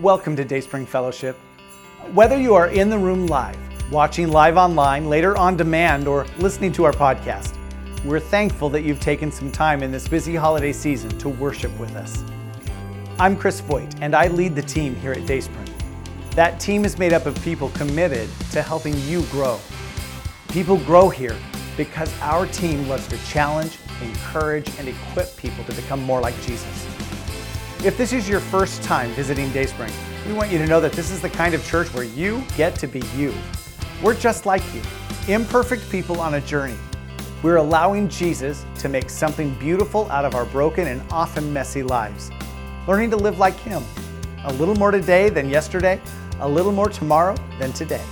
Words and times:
Welcome 0.00 0.34
to 0.36 0.46
Dayspring 0.46 0.86
Fellowship. 0.86 1.36
Whether 2.14 2.40
you 2.40 2.54
are 2.54 2.68
in 2.68 2.88
the 2.88 2.96
room 2.96 3.26
live, 3.26 3.58
watching 3.92 4.30
live 4.30 4.56
online, 4.56 5.10
later 5.10 5.36
on 5.36 5.58
demand, 5.58 6.08
or 6.08 6.24
listening 6.38 6.72
to 6.72 6.84
our 6.84 6.92
podcast, 6.92 7.54
we're 8.06 8.18
thankful 8.18 8.70
that 8.70 8.80
you've 8.80 8.98
taken 8.98 9.30
some 9.30 9.52
time 9.52 9.82
in 9.82 9.92
this 9.92 10.08
busy 10.08 10.34
holiday 10.34 10.72
season 10.72 11.10
to 11.18 11.28
worship 11.28 11.78
with 11.78 11.94
us. 11.96 12.24
I'm 13.18 13.36
Chris 13.36 13.60
Voigt, 13.60 13.94
and 14.00 14.14
I 14.14 14.28
lead 14.28 14.54
the 14.54 14.62
team 14.62 14.94
here 14.94 15.12
at 15.12 15.26
Dayspring. 15.26 15.68
That 16.30 16.58
team 16.58 16.86
is 16.86 16.98
made 16.98 17.12
up 17.12 17.26
of 17.26 17.34
people 17.42 17.68
committed 17.74 18.30
to 18.52 18.62
helping 18.62 18.98
you 19.00 19.20
grow. 19.24 19.60
People 20.48 20.78
grow 20.78 21.10
here 21.10 21.36
because 21.76 22.10
our 22.22 22.46
team 22.46 22.88
loves 22.88 23.06
to 23.08 23.18
challenge, 23.26 23.76
encourage, 24.00 24.66
and 24.78 24.88
equip 24.88 25.36
people 25.36 25.62
to 25.64 25.74
become 25.74 26.02
more 26.02 26.22
like 26.22 26.40
Jesus. 26.40 26.89
If 27.82 27.96
this 27.96 28.12
is 28.12 28.28
your 28.28 28.40
first 28.40 28.82
time 28.82 29.08
visiting 29.12 29.50
Dayspring, 29.52 29.90
we 30.26 30.34
want 30.34 30.52
you 30.52 30.58
to 30.58 30.66
know 30.66 30.82
that 30.82 30.92
this 30.92 31.10
is 31.10 31.22
the 31.22 31.30
kind 31.30 31.54
of 31.54 31.66
church 31.66 31.88
where 31.94 32.04
you 32.04 32.44
get 32.54 32.74
to 32.80 32.86
be 32.86 33.00
you. 33.16 33.32
We're 34.02 34.14
just 34.14 34.44
like 34.44 34.62
you, 34.74 34.82
imperfect 35.32 35.90
people 35.90 36.20
on 36.20 36.34
a 36.34 36.42
journey. 36.42 36.76
We're 37.42 37.56
allowing 37.56 38.06
Jesus 38.10 38.66
to 38.80 38.90
make 38.90 39.08
something 39.08 39.54
beautiful 39.54 40.10
out 40.10 40.26
of 40.26 40.34
our 40.34 40.44
broken 40.44 40.88
and 40.88 41.00
often 41.10 41.50
messy 41.54 41.82
lives, 41.82 42.30
learning 42.86 43.12
to 43.12 43.16
live 43.16 43.38
like 43.38 43.56
Him. 43.60 43.82
A 44.44 44.52
little 44.52 44.74
more 44.74 44.90
today 44.90 45.30
than 45.30 45.48
yesterday, 45.48 45.98
a 46.40 46.48
little 46.48 46.72
more 46.72 46.90
tomorrow 46.90 47.34
than 47.58 47.72
today. 47.72 48.04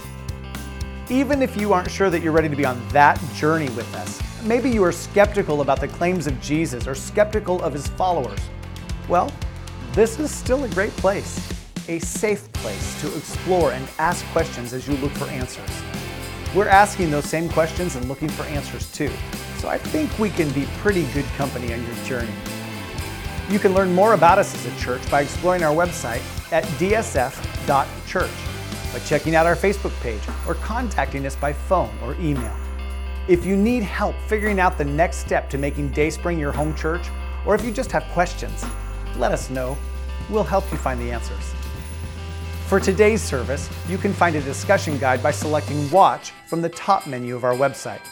Even 1.11 1.43
if 1.43 1.59
you 1.59 1.75
aren't 1.75 1.91
sure 1.91 2.09
that 2.09 2.23
you're 2.23 2.33
ready 2.33 2.49
to 2.49 2.57
be 2.57 2.65
on 2.65 2.83
that 2.89 3.23
journey 3.35 3.69
with 3.73 3.95
us, 3.97 4.19
maybe 4.45 4.71
you 4.71 4.83
are 4.83 4.93
skeptical 4.93 5.61
about 5.61 5.79
the 5.79 5.89
claims 5.89 6.27
of 6.27 6.41
Jesus 6.41 6.87
or 6.87 6.95
skeptical 6.95 7.63
of 7.63 7.75
his 7.75 7.87
followers. 7.87 8.41
Well, 9.11 9.31
this 9.99 10.21
is 10.21 10.31
still 10.31 10.63
a 10.63 10.69
great 10.69 10.93
place, 10.99 11.53
a 11.89 11.99
safe 11.99 12.53
place 12.53 13.01
to 13.01 13.09
explore 13.17 13.73
and 13.73 13.85
ask 13.99 14.25
questions 14.27 14.73
as 14.73 14.87
you 14.87 14.95
look 14.99 15.11
for 15.11 15.25
answers. 15.25 15.83
We're 16.55 16.69
asking 16.69 17.11
those 17.11 17.25
same 17.25 17.49
questions 17.49 17.97
and 17.97 18.07
looking 18.07 18.29
for 18.29 18.45
answers 18.45 18.93
too, 18.93 19.11
so 19.57 19.67
I 19.67 19.77
think 19.77 20.17
we 20.17 20.31
can 20.31 20.51
be 20.51 20.67
pretty 20.77 21.03
good 21.13 21.25
company 21.37 21.75
on 21.75 21.85
your 21.85 21.97
journey. 22.05 22.31
You 23.51 23.59
can 23.59 23.75
learn 23.75 23.93
more 23.93 24.13
about 24.13 24.39
us 24.39 24.55
as 24.55 24.73
a 24.73 24.81
church 24.81 25.03
by 25.11 25.23
exploring 25.23 25.65
our 25.65 25.75
website 25.75 26.23
at 26.53 26.63
dsf.church 26.79 28.31
by 28.93 28.99
checking 29.01 29.35
out 29.35 29.47
our 29.47 29.57
Facebook 29.57 30.01
page 30.01 30.23
or 30.47 30.55
contacting 30.55 31.27
us 31.27 31.35
by 31.35 31.53
phone 31.53 31.93
or 32.05 32.15
email. 32.21 32.57
If 33.27 33.45
you 33.45 33.57
need 33.57 33.83
help 33.83 34.15
figuring 34.29 34.61
out 34.61 34.79
the 34.79 34.85
next 34.85 35.17
step 35.17 35.51
to 35.51 35.59
making 35.59 35.91
Dayspring 35.91 36.39
your 36.39 36.53
home 36.53 36.73
church, 36.77 37.09
or 37.45 37.57
if 37.57 37.65
you 37.65 37.73
just 37.73 37.91
have 37.91 38.05
questions, 38.13 38.65
let 39.17 39.33
us 39.33 39.51
know. 39.51 39.77
We'll 40.31 40.45
help 40.45 40.71
you 40.71 40.79
find 40.79 41.01
the 41.01 41.11
answers. 41.11 41.55
For 42.67 42.79
today's 42.79 43.23
service, 43.23 43.71
you 43.89 43.99
can 43.99 44.13
find 44.13 44.37
a 44.37 44.41
discussion 44.43 44.99
guide 44.99 45.23
by 45.23 45.31
selecting 45.31 45.91
Watch 45.91 46.33
from 46.47 46.61
the 46.61 46.69
top 46.69 47.07
menu 47.07 47.35
of 47.35 47.45
our 47.45 47.55
website. 47.55 48.03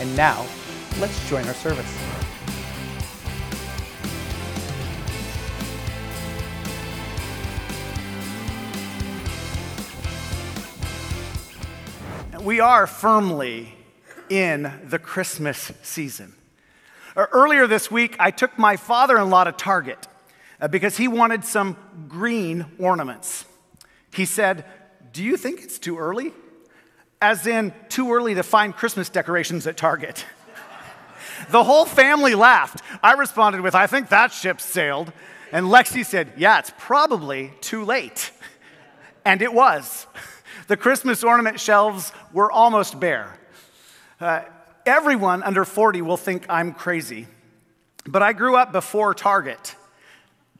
And 0.00 0.14
now, 0.16 0.46
let's 1.00 1.28
join 1.28 1.46
our 1.46 1.54
service. 1.54 1.92
we 12.48 12.60
are 12.60 12.86
firmly 12.86 13.74
in 14.30 14.72
the 14.84 14.98
Christmas 14.98 15.70
season. 15.82 16.32
Uh, 17.14 17.26
earlier 17.30 17.66
this 17.66 17.90
week, 17.90 18.16
I 18.18 18.30
took 18.30 18.56
my 18.58 18.76
father 18.76 19.18
in 19.18 19.28
law 19.28 19.44
to 19.44 19.52
Target 19.52 20.06
because 20.66 20.96
he 20.96 21.06
wanted 21.06 21.44
some 21.44 21.76
green 22.08 22.66
ornaments. 22.78 23.44
He 24.12 24.24
said, 24.24 24.64
Do 25.12 25.22
you 25.22 25.36
think 25.36 25.62
it's 25.62 25.78
too 25.78 25.98
early? 25.98 26.32
As 27.20 27.46
in, 27.46 27.72
too 27.88 28.12
early 28.12 28.34
to 28.34 28.42
find 28.42 28.74
Christmas 28.74 29.08
decorations 29.08 29.66
at 29.66 29.76
Target. 29.76 30.24
the 31.50 31.64
whole 31.64 31.84
family 31.84 32.34
laughed. 32.34 32.82
I 33.02 33.12
responded 33.12 33.60
with, 33.60 33.74
I 33.74 33.86
think 33.86 34.08
that 34.08 34.32
ship 34.32 34.60
sailed. 34.60 35.12
And 35.52 35.66
Lexi 35.66 36.04
said, 36.04 36.32
Yeah, 36.36 36.58
it's 36.58 36.72
probably 36.78 37.52
too 37.60 37.84
late. 37.84 38.32
And 39.24 39.42
it 39.42 39.52
was. 39.52 40.06
The 40.68 40.76
Christmas 40.78 41.22
ornament 41.22 41.60
shelves 41.60 42.12
were 42.32 42.50
almost 42.50 42.98
bare. 42.98 43.38
Uh, 44.18 44.40
everyone 44.86 45.42
under 45.42 45.66
40 45.66 46.00
will 46.00 46.16
think 46.16 46.46
I'm 46.48 46.72
crazy, 46.72 47.26
but 48.06 48.22
I 48.22 48.32
grew 48.32 48.56
up 48.56 48.72
before 48.72 49.12
Target. 49.12 49.76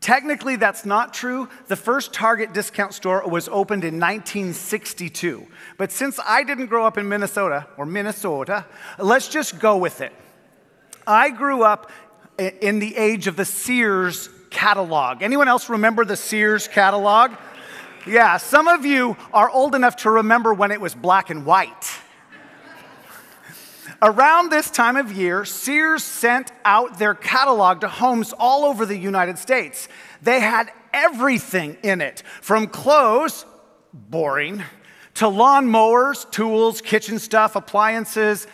Technically, 0.00 0.56
that's 0.56 0.86
not 0.86 1.12
true. 1.12 1.48
The 1.66 1.76
first 1.76 2.12
Target 2.12 2.52
discount 2.52 2.94
store 2.94 3.28
was 3.28 3.48
opened 3.48 3.82
in 3.82 3.94
1962. 3.94 5.46
But 5.76 5.90
since 5.90 6.20
I 6.24 6.44
didn't 6.44 6.66
grow 6.66 6.86
up 6.86 6.98
in 6.98 7.08
Minnesota, 7.08 7.66
or 7.76 7.84
Minnesota, 7.84 8.64
let's 8.98 9.28
just 9.28 9.58
go 9.58 9.76
with 9.76 10.00
it. 10.00 10.12
I 11.06 11.30
grew 11.30 11.64
up 11.64 11.90
in 12.38 12.78
the 12.78 12.96
age 12.96 13.26
of 13.26 13.34
the 13.34 13.44
Sears 13.44 14.28
catalog. 14.50 15.22
Anyone 15.22 15.48
else 15.48 15.68
remember 15.68 16.04
the 16.04 16.16
Sears 16.16 16.68
catalog? 16.68 17.32
Yeah, 18.06 18.36
some 18.36 18.68
of 18.68 18.86
you 18.86 19.16
are 19.32 19.50
old 19.50 19.74
enough 19.74 19.96
to 19.96 20.10
remember 20.10 20.54
when 20.54 20.70
it 20.70 20.80
was 20.80 20.94
black 20.94 21.30
and 21.30 21.44
white. 21.44 21.97
Around 24.00 24.50
this 24.50 24.70
time 24.70 24.96
of 24.96 25.10
year, 25.10 25.44
Sears 25.44 26.04
sent 26.04 26.52
out 26.64 26.98
their 26.98 27.14
catalog 27.14 27.80
to 27.80 27.88
homes 27.88 28.32
all 28.32 28.64
over 28.64 28.86
the 28.86 28.96
United 28.96 29.38
States. 29.38 29.88
They 30.22 30.38
had 30.38 30.70
everything 30.92 31.76
in 31.82 32.00
it 32.00 32.22
from 32.40 32.68
clothes, 32.68 33.44
boring, 33.92 34.62
to 35.14 35.26
lawn 35.26 35.66
mowers, 35.66 36.26
tools, 36.30 36.80
kitchen 36.80 37.18
stuff, 37.18 37.56
appliances, 37.56 38.46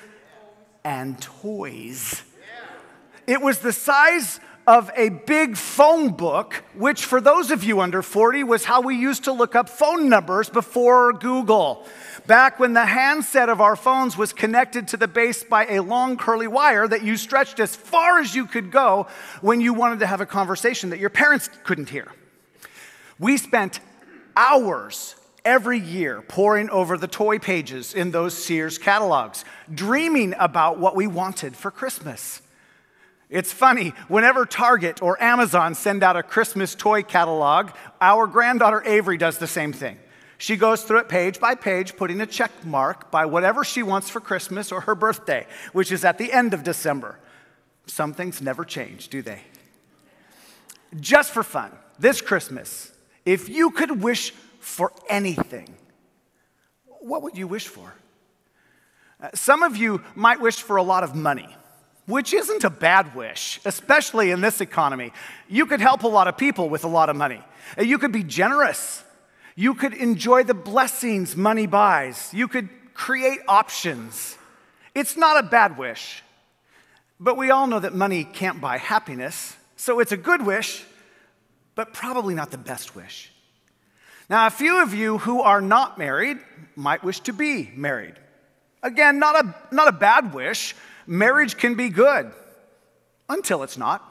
and 0.82 1.20
toys. 1.20 2.22
It 3.26 3.42
was 3.42 3.58
the 3.58 3.72
size 3.72 4.40
of 4.66 4.90
a 4.96 5.10
big 5.10 5.56
phone 5.56 6.10
book, 6.10 6.64
which 6.74 7.04
for 7.04 7.20
those 7.20 7.50
of 7.50 7.64
you 7.64 7.80
under 7.80 8.02
40 8.02 8.44
was 8.44 8.64
how 8.64 8.80
we 8.80 8.96
used 8.96 9.24
to 9.24 9.32
look 9.32 9.54
up 9.54 9.68
phone 9.68 10.08
numbers 10.08 10.48
before 10.48 11.12
Google. 11.12 11.86
Back 12.26 12.58
when 12.58 12.72
the 12.72 12.86
handset 12.86 13.50
of 13.50 13.60
our 13.60 13.76
phones 13.76 14.16
was 14.16 14.32
connected 14.32 14.88
to 14.88 14.96
the 14.96 15.08
base 15.08 15.44
by 15.44 15.66
a 15.66 15.82
long 15.82 16.16
curly 16.16 16.46
wire 16.46 16.88
that 16.88 17.02
you 17.02 17.18
stretched 17.18 17.60
as 17.60 17.76
far 17.76 18.20
as 18.20 18.34
you 18.34 18.46
could 18.46 18.70
go 18.70 19.06
when 19.42 19.60
you 19.60 19.74
wanted 19.74 19.98
to 19.98 20.06
have 20.06 20.22
a 20.22 20.26
conversation 20.26 20.90
that 20.90 20.98
your 20.98 21.10
parents 21.10 21.50
couldn't 21.64 21.90
hear. 21.90 22.10
We 23.18 23.36
spent 23.36 23.80
hours 24.34 25.16
every 25.44 25.78
year 25.78 26.22
poring 26.22 26.70
over 26.70 26.96
the 26.96 27.06
toy 27.06 27.38
pages 27.38 27.92
in 27.92 28.10
those 28.10 28.32
Sears 28.32 28.78
catalogs, 28.78 29.44
dreaming 29.72 30.34
about 30.38 30.78
what 30.78 30.96
we 30.96 31.06
wanted 31.06 31.54
for 31.54 31.70
Christmas. 31.70 32.40
It's 33.34 33.52
funny, 33.52 33.94
whenever 34.06 34.46
Target 34.46 35.02
or 35.02 35.20
Amazon 35.20 35.74
send 35.74 36.04
out 36.04 36.14
a 36.14 36.22
Christmas 36.22 36.76
toy 36.76 37.02
catalog, 37.02 37.72
our 38.00 38.28
granddaughter 38.28 38.80
Avery 38.86 39.16
does 39.16 39.38
the 39.38 39.48
same 39.48 39.72
thing. 39.72 39.98
She 40.38 40.54
goes 40.54 40.84
through 40.84 41.00
it 41.00 41.08
page 41.08 41.40
by 41.40 41.56
page, 41.56 41.96
putting 41.96 42.20
a 42.20 42.26
check 42.26 42.52
mark 42.64 43.10
by 43.10 43.26
whatever 43.26 43.64
she 43.64 43.82
wants 43.82 44.08
for 44.08 44.20
Christmas 44.20 44.70
or 44.70 44.82
her 44.82 44.94
birthday, 44.94 45.48
which 45.72 45.90
is 45.90 46.04
at 46.04 46.16
the 46.16 46.32
end 46.32 46.54
of 46.54 46.62
December. 46.62 47.18
Some 47.86 48.14
things 48.14 48.40
never 48.40 48.64
change, 48.64 49.08
do 49.08 49.20
they? 49.20 49.40
Just 51.00 51.32
for 51.32 51.42
fun, 51.42 51.72
this 51.98 52.20
Christmas, 52.20 52.92
if 53.26 53.48
you 53.48 53.72
could 53.72 54.00
wish 54.00 54.30
for 54.60 54.92
anything, 55.08 55.74
what 56.86 57.22
would 57.22 57.36
you 57.36 57.48
wish 57.48 57.66
for? 57.66 57.94
Uh, 59.20 59.30
some 59.34 59.64
of 59.64 59.76
you 59.76 60.02
might 60.14 60.40
wish 60.40 60.62
for 60.62 60.76
a 60.76 60.84
lot 60.84 61.02
of 61.02 61.16
money 61.16 61.48
which 62.06 62.34
isn't 62.34 62.64
a 62.64 62.70
bad 62.70 63.14
wish, 63.14 63.60
especially 63.64 64.30
in 64.30 64.40
this 64.40 64.60
economy. 64.60 65.12
You 65.48 65.66
could 65.66 65.80
help 65.80 66.02
a 66.02 66.08
lot 66.08 66.28
of 66.28 66.36
people 66.36 66.68
with 66.68 66.84
a 66.84 66.88
lot 66.88 67.08
of 67.08 67.16
money. 67.16 67.40
You 67.78 67.98
could 67.98 68.12
be 68.12 68.22
generous. 68.22 69.02
You 69.56 69.74
could 69.74 69.94
enjoy 69.94 70.42
the 70.44 70.54
blessings 70.54 71.36
money 71.36 71.66
buys. 71.66 72.32
You 72.34 72.48
could 72.48 72.68
create 72.92 73.40
options. 73.48 74.36
It's 74.94 75.16
not 75.16 75.42
a 75.42 75.46
bad 75.46 75.78
wish. 75.78 76.22
But 77.18 77.36
we 77.36 77.50
all 77.50 77.66
know 77.66 77.80
that 77.80 77.94
money 77.94 78.24
can't 78.24 78.60
buy 78.60 78.78
happiness, 78.78 79.56
so 79.76 80.00
it's 80.00 80.12
a 80.12 80.16
good 80.16 80.44
wish, 80.44 80.84
but 81.74 81.94
probably 81.94 82.34
not 82.34 82.50
the 82.50 82.58
best 82.58 82.94
wish. 82.94 83.32
Now, 84.28 84.46
a 84.46 84.50
few 84.50 84.82
of 84.82 84.94
you 84.94 85.18
who 85.18 85.42
are 85.42 85.60
not 85.60 85.98
married 85.98 86.38
might 86.76 87.04
wish 87.04 87.20
to 87.20 87.32
be 87.32 87.70
married. 87.74 88.14
Again, 88.82 89.18
not 89.18 89.44
a, 89.44 89.54
not 89.74 89.88
a 89.88 89.92
bad 89.92 90.34
wish, 90.34 90.74
marriage 91.06 91.56
can 91.56 91.74
be 91.74 91.88
good 91.88 92.30
until 93.28 93.62
it's 93.62 93.78
not. 93.78 94.10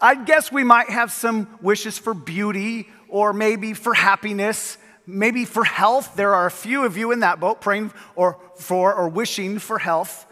I 0.00 0.14
guess 0.14 0.50
we 0.50 0.64
might 0.64 0.88
have 0.88 1.12
some 1.12 1.58
wishes 1.60 1.98
for 1.98 2.14
beauty 2.14 2.88
or 3.08 3.32
maybe 3.32 3.74
for 3.74 3.92
happiness, 3.92 4.78
maybe 5.06 5.44
for 5.44 5.64
health. 5.64 6.16
There 6.16 6.34
are 6.34 6.46
a 6.46 6.50
few 6.50 6.84
of 6.84 6.96
you 6.96 7.12
in 7.12 7.20
that 7.20 7.38
boat 7.38 7.60
praying 7.60 7.92
or 8.16 8.38
for 8.56 8.94
or 8.94 9.08
wishing 9.08 9.58
for 9.58 9.78
health. 9.78 10.26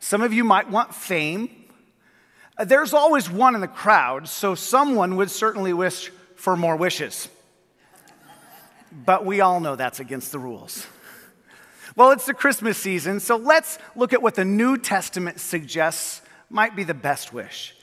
Some 0.00 0.20
of 0.20 0.32
you 0.32 0.44
might 0.44 0.70
want 0.70 0.94
fame. 0.94 1.48
There's 2.62 2.92
always 2.92 3.30
one 3.30 3.54
in 3.54 3.60
the 3.60 3.68
crowd, 3.68 4.28
so 4.28 4.54
someone 4.54 5.16
would 5.16 5.30
certainly 5.30 5.72
wish 5.72 6.10
for 6.36 6.56
more 6.56 6.76
wishes. 6.76 7.28
But 8.92 9.24
we 9.26 9.40
all 9.40 9.60
know 9.60 9.76
that's 9.76 10.00
against 10.00 10.32
the 10.32 10.38
rules. 10.38 10.86
Well, 11.96 12.10
it's 12.10 12.26
the 12.26 12.34
Christmas 12.34 12.76
season, 12.76 13.20
so 13.20 13.36
let's 13.36 13.78
look 13.96 14.12
at 14.12 14.20
what 14.20 14.34
the 14.34 14.44
New 14.44 14.76
Testament 14.76 15.40
suggests 15.40 16.20
might 16.50 16.76
be 16.76 16.84
the 16.84 16.94
best 16.94 17.32
wish. 17.32 17.74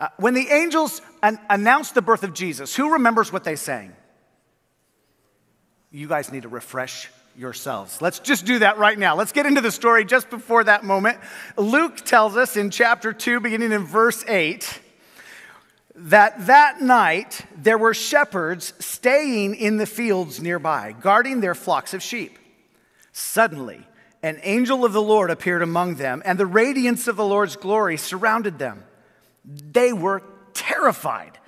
Uh, 0.00 0.08
when 0.16 0.34
the 0.34 0.48
angels 0.48 1.00
an- 1.22 1.38
announced 1.48 1.94
the 1.94 2.02
birth 2.02 2.24
of 2.24 2.34
Jesus, 2.34 2.74
who 2.74 2.94
remembers 2.94 3.32
what 3.32 3.44
they 3.44 3.54
sang? 3.54 3.94
You 5.92 6.08
guys 6.08 6.32
need 6.32 6.42
to 6.42 6.48
refresh 6.48 7.08
yourselves. 7.36 8.02
Let's 8.02 8.18
just 8.18 8.44
do 8.44 8.58
that 8.58 8.78
right 8.78 8.98
now. 8.98 9.14
Let's 9.14 9.30
get 9.30 9.46
into 9.46 9.60
the 9.60 9.70
story 9.70 10.04
just 10.04 10.28
before 10.28 10.64
that 10.64 10.82
moment. 10.82 11.18
Luke 11.56 11.98
tells 11.98 12.36
us 12.36 12.56
in 12.56 12.70
chapter 12.70 13.12
2, 13.12 13.38
beginning 13.38 13.70
in 13.70 13.84
verse 13.84 14.24
8, 14.26 14.80
that 15.94 16.46
that 16.46 16.80
night 16.80 17.46
there 17.56 17.78
were 17.78 17.94
shepherds 17.94 18.74
staying 18.80 19.54
in 19.54 19.76
the 19.76 19.86
fields 19.86 20.42
nearby, 20.42 20.96
guarding 21.00 21.40
their 21.40 21.54
flocks 21.54 21.94
of 21.94 22.02
sheep. 22.02 22.38
Suddenly, 23.12 23.86
an 24.22 24.40
angel 24.42 24.84
of 24.84 24.92
the 24.92 25.02
Lord 25.02 25.30
appeared 25.30 25.62
among 25.62 25.96
them, 25.96 26.22
and 26.24 26.38
the 26.38 26.46
radiance 26.46 27.06
of 27.08 27.16
the 27.16 27.24
Lord's 27.24 27.56
glory 27.56 27.96
surrounded 27.96 28.58
them. 28.58 28.84
They 29.44 29.92
were 29.92 30.22
terrified. 30.54 31.38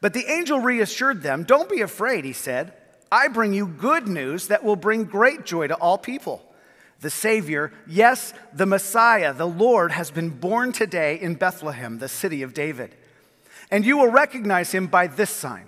But 0.00 0.14
the 0.14 0.26
angel 0.30 0.60
reassured 0.60 1.22
them 1.22 1.44
Don't 1.44 1.68
be 1.68 1.82
afraid, 1.82 2.24
he 2.24 2.32
said. 2.32 2.72
I 3.12 3.28
bring 3.28 3.52
you 3.52 3.66
good 3.66 4.06
news 4.06 4.48
that 4.48 4.62
will 4.62 4.76
bring 4.76 5.04
great 5.04 5.44
joy 5.44 5.66
to 5.66 5.74
all 5.74 5.98
people. 5.98 6.42
The 7.00 7.10
Savior, 7.10 7.72
yes, 7.86 8.32
the 8.52 8.66
Messiah, 8.66 9.32
the 9.32 9.48
Lord, 9.48 9.90
has 9.92 10.10
been 10.10 10.30
born 10.30 10.70
today 10.72 11.18
in 11.18 11.34
Bethlehem, 11.34 11.98
the 11.98 12.08
city 12.08 12.42
of 12.42 12.54
David. 12.54 12.94
And 13.70 13.84
you 13.84 13.96
will 13.96 14.10
recognize 14.10 14.72
him 14.72 14.86
by 14.86 15.06
this 15.06 15.30
sign. 15.30 15.66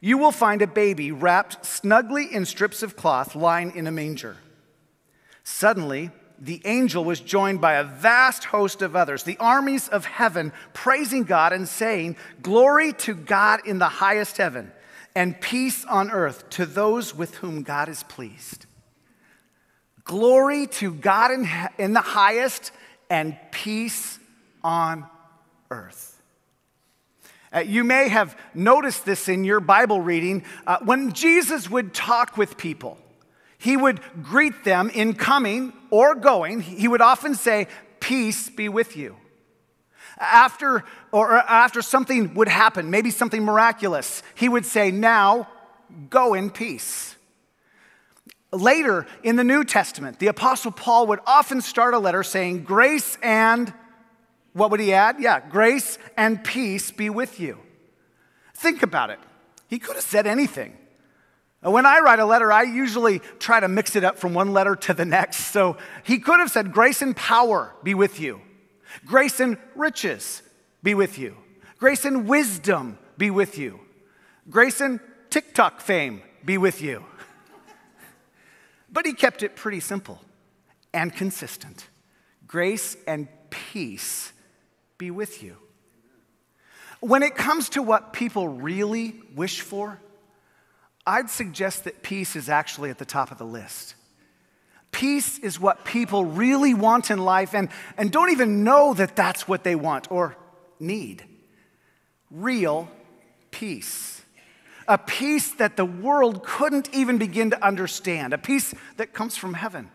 You 0.00 0.18
will 0.18 0.32
find 0.32 0.62
a 0.62 0.66
baby 0.66 1.12
wrapped 1.12 1.64
snugly 1.64 2.32
in 2.32 2.44
strips 2.44 2.82
of 2.82 2.96
cloth 2.96 3.36
lying 3.36 3.74
in 3.76 3.86
a 3.86 3.92
manger. 3.92 4.36
Suddenly, 5.44 6.10
the 6.38 6.62
angel 6.64 7.04
was 7.04 7.20
joined 7.20 7.60
by 7.60 7.74
a 7.74 7.84
vast 7.84 8.44
host 8.44 8.82
of 8.82 8.96
others, 8.96 9.22
the 9.22 9.36
armies 9.38 9.88
of 9.88 10.04
heaven, 10.04 10.52
praising 10.72 11.24
God 11.24 11.52
and 11.52 11.68
saying, 11.68 12.16
Glory 12.42 12.92
to 12.94 13.14
God 13.14 13.60
in 13.66 13.78
the 13.78 13.88
highest 13.88 14.38
heaven, 14.38 14.72
and 15.14 15.40
peace 15.40 15.84
on 15.84 16.10
earth 16.10 16.48
to 16.50 16.66
those 16.66 17.14
with 17.14 17.36
whom 17.36 17.62
God 17.62 17.88
is 17.88 18.02
pleased. 18.04 18.66
Glory 20.02 20.66
to 20.66 20.92
God 20.92 21.30
in, 21.30 21.48
in 21.78 21.92
the 21.92 22.00
highest, 22.00 22.72
and 23.08 23.36
peace 23.52 24.18
on 24.62 25.06
earth. 25.70 26.20
Uh, 27.54 27.60
you 27.60 27.84
may 27.84 28.08
have 28.08 28.36
noticed 28.54 29.04
this 29.04 29.28
in 29.28 29.44
your 29.44 29.60
Bible 29.60 30.00
reading. 30.00 30.42
Uh, 30.66 30.78
when 30.84 31.12
Jesus 31.12 31.70
would 31.70 31.94
talk 31.94 32.36
with 32.36 32.56
people, 32.56 32.98
he 33.64 33.78
would 33.78 34.00
greet 34.22 34.62
them 34.62 34.90
in 34.90 35.14
coming 35.14 35.72
or 35.88 36.14
going. 36.14 36.60
He 36.60 36.86
would 36.86 37.00
often 37.00 37.34
say, 37.34 37.66
Peace 37.98 38.50
be 38.50 38.68
with 38.68 38.94
you. 38.94 39.16
After, 40.18 40.84
or 41.10 41.32
after 41.32 41.80
something 41.80 42.34
would 42.34 42.48
happen, 42.48 42.90
maybe 42.90 43.10
something 43.10 43.42
miraculous, 43.42 44.22
he 44.34 44.50
would 44.50 44.66
say, 44.66 44.90
Now 44.90 45.48
go 46.10 46.34
in 46.34 46.50
peace. 46.50 47.16
Later 48.52 49.06
in 49.22 49.36
the 49.36 49.44
New 49.44 49.64
Testament, 49.64 50.18
the 50.18 50.26
Apostle 50.26 50.70
Paul 50.70 51.06
would 51.06 51.20
often 51.26 51.62
start 51.62 51.94
a 51.94 51.98
letter 51.98 52.22
saying, 52.22 52.64
Grace 52.64 53.16
and, 53.22 53.72
what 54.52 54.70
would 54.72 54.80
he 54.80 54.92
add? 54.92 55.16
Yeah, 55.20 55.40
grace 55.40 55.98
and 56.18 56.44
peace 56.44 56.90
be 56.90 57.08
with 57.08 57.40
you. 57.40 57.58
Think 58.52 58.82
about 58.82 59.08
it. 59.08 59.20
He 59.68 59.78
could 59.78 59.96
have 59.96 60.04
said 60.04 60.26
anything. 60.26 60.76
When 61.64 61.86
I 61.86 62.00
write 62.00 62.18
a 62.18 62.26
letter, 62.26 62.52
I 62.52 62.64
usually 62.64 63.20
try 63.38 63.58
to 63.58 63.68
mix 63.68 63.96
it 63.96 64.04
up 64.04 64.18
from 64.18 64.34
one 64.34 64.52
letter 64.52 64.76
to 64.76 64.92
the 64.92 65.06
next. 65.06 65.46
So 65.46 65.78
he 66.02 66.18
could 66.18 66.38
have 66.38 66.50
said, 66.50 66.72
Grace 66.72 67.00
and 67.00 67.16
power 67.16 67.74
be 67.82 67.94
with 67.94 68.20
you, 68.20 68.42
grace 69.06 69.40
and 69.40 69.56
riches 69.74 70.42
be 70.82 70.94
with 70.94 71.18
you, 71.18 71.36
grace 71.78 72.04
and 72.04 72.28
wisdom 72.28 72.98
be 73.16 73.30
with 73.30 73.56
you, 73.56 73.80
grace 74.50 74.82
and 74.82 75.00
TikTok 75.30 75.80
fame 75.80 76.22
be 76.44 76.58
with 76.58 76.82
you. 76.82 77.04
But 78.92 79.06
he 79.06 79.12
kept 79.12 79.42
it 79.42 79.56
pretty 79.56 79.80
simple 79.80 80.20
and 80.92 81.12
consistent. 81.12 81.88
Grace 82.46 82.96
and 83.08 83.26
peace 83.50 84.32
be 84.98 85.10
with 85.10 85.42
you. 85.42 85.56
When 87.00 87.24
it 87.24 87.34
comes 87.34 87.70
to 87.70 87.82
what 87.82 88.12
people 88.12 88.46
really 88.46 89.20
wish 89.34 89.62
for, 89.62 89.98
I'd 91.06 91.28
suggest 91.28 91.84
that 91.84 92.02
peace 92.02 92.36
is 92.36 92.48
actually 92.48 92.90
at 92.90 92.98
the 92.98 93.04
top 93.04 93.30
of 93.30 93.38
the 93.38 93.44
list. 93.44 93.94
Peace 94.90 95.38
is 95.40 95.58
what 95.58 95.84
people 95.84 96.24
really 96.24 96.72
want 96.72 97.10
in 97.10 97.18
life 97.18 97.54
and, 97.54 97.68
and 97.98 98.10
don't 98.10 98.30
even 98.30 98.64
know 98.64 98.94
that 98.94 99.16
that's 99.16 99.48
what 99.48 99.64
they 99.64 99.74
want 99.74 100.10
or 100.10 100.36
need. 100.78 101.24
Real 102.30 102.88
peace. 103.50 104.22
A 104.86 104.98
peace 104.98 105.52
that 105.54 105.76
the 105.76 105.84
world 105.84 106.44
couldn't 106.44 106.88
even 106.92 107.18
begin 107.18 107.50
to 107.50 107.64
understand. 107.64 108.32
A 108.32 108.38
peace 108.38 108.74
that 108.96 109.12
comes 109.12 109.36
from 109.36 109.54
heaven. 109.54 109.90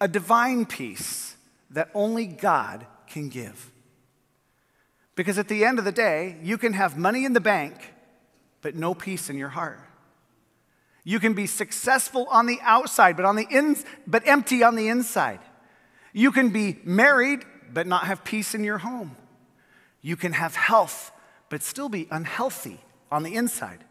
A 0.00 0.08
divine 0.08 0.66
peace 0.66 1.36
that 1.70 1.90
only 1.94 2.26
God 2.26 2.86
can 3.08 3.28
give. 3.28 3.70
Because 5.14 5.38
at 5.38 5.48
the 5.48 5.64
end 5.64 5.78
of 5.78 5.84
the 5.84 5.92
day, 5.92 6.36
you 6.42 6.58
can 6.58 6.74
have 6.74 6.96
money 6.96 7.24
in 7.24 7.32
the 7.32 7.40
bank, 7.40 7.74
but 8.60 8.74
no 8.74 8.94
peace 8.94 9.30
in 9.30 9.38
your 9.38 9.48
heart. 9.48 9.80
You 11.08 11.20
can 11.20 11.34
be 11.34 11.46
successful 11.46 12.26
on 12.32 12.46
the 12.46 12.58
outside, 12.62 13.16
but, 13.16 13.24
on 13.24 13.36
the 13.36 13.46
in, 13.48 13.76
but 14.08 14.26
empty 14.26 14.64
on 14.64 14.74
the 14.74 14.88
inside. 14.88 15.38
You 16.12 16.32
can 16.32 16.48
be 16.48 16.80
married, 16.82 17.44
but 17.72 17.86
not 17.86 18.06
have 18.06 18.24
peace 18.24 18.56
in 18.56 18.64
your 18.64 18.78
home. 18.78 19.16
You 20.02 20.16
can 20.16 20.32
have 20.32 20.56
health, 20.56 21.12
but 21.48 21.62
still 21.62 21.88
be 21.88 22.08
unhealthy 22.10 22.80
on 23.12 23.22
the 23.22 23.36
inside. 23.36 23.84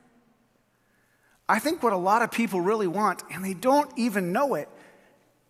I 1.48 1.58
think 1.58 1.82
what 1.82 1.94
a 1.94 1.98
lot 1.98 2.22
of 2.22 2.32
people 2.32 2.60
really 2.60 2.86
want, 2.86 3.24
and 3.32 3.46
they 3.46 3.54
don't 3.54 3.90
even 3.96 4.34
know 4.34 4.56
it, 4.56 4.68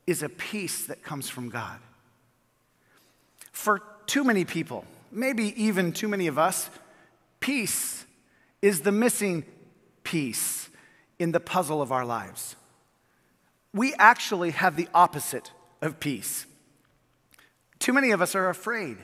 is 0.06 0.21
a 0.21 0.29
peace 0.29 0.85
that 0.85 1.01
comes 1.01 1.29
from 1.29 1.50
God. 1.50 1.79
For 3.51 3.81
too 4.06 4.23
many 4.23 4.45
people, 4.45 4.85
maybe 5.11 5.59
even 5.63 5.94
too 5.94 6.09
many 6.09 6.28
of 6.28 6.37
us, 6.37 6.69
peace 7.40 8.06
is 8.61 8.81
the 8.81 8.92
missing 8.92 9.45
piece 10.04 10.69
in 11.19 11.31
the 11.31 11.40
puzzle 11.40 11.81
of 11.81 11.92
our 11.92 12.06
lives. 12.06 12.56
We 13.74 13.94
actually 13.95 14.52
have 14.52 14.76
the 14.76 14.88
opposite 14.94 15.52
of 15.81 16.00
peace. 16.00 16.45
Too 17.80 17.94
many 17.94 18.12
of 18.12 18.22
us 18.22 18.36
are 18.36 18.50
afraid. 18.50 18.98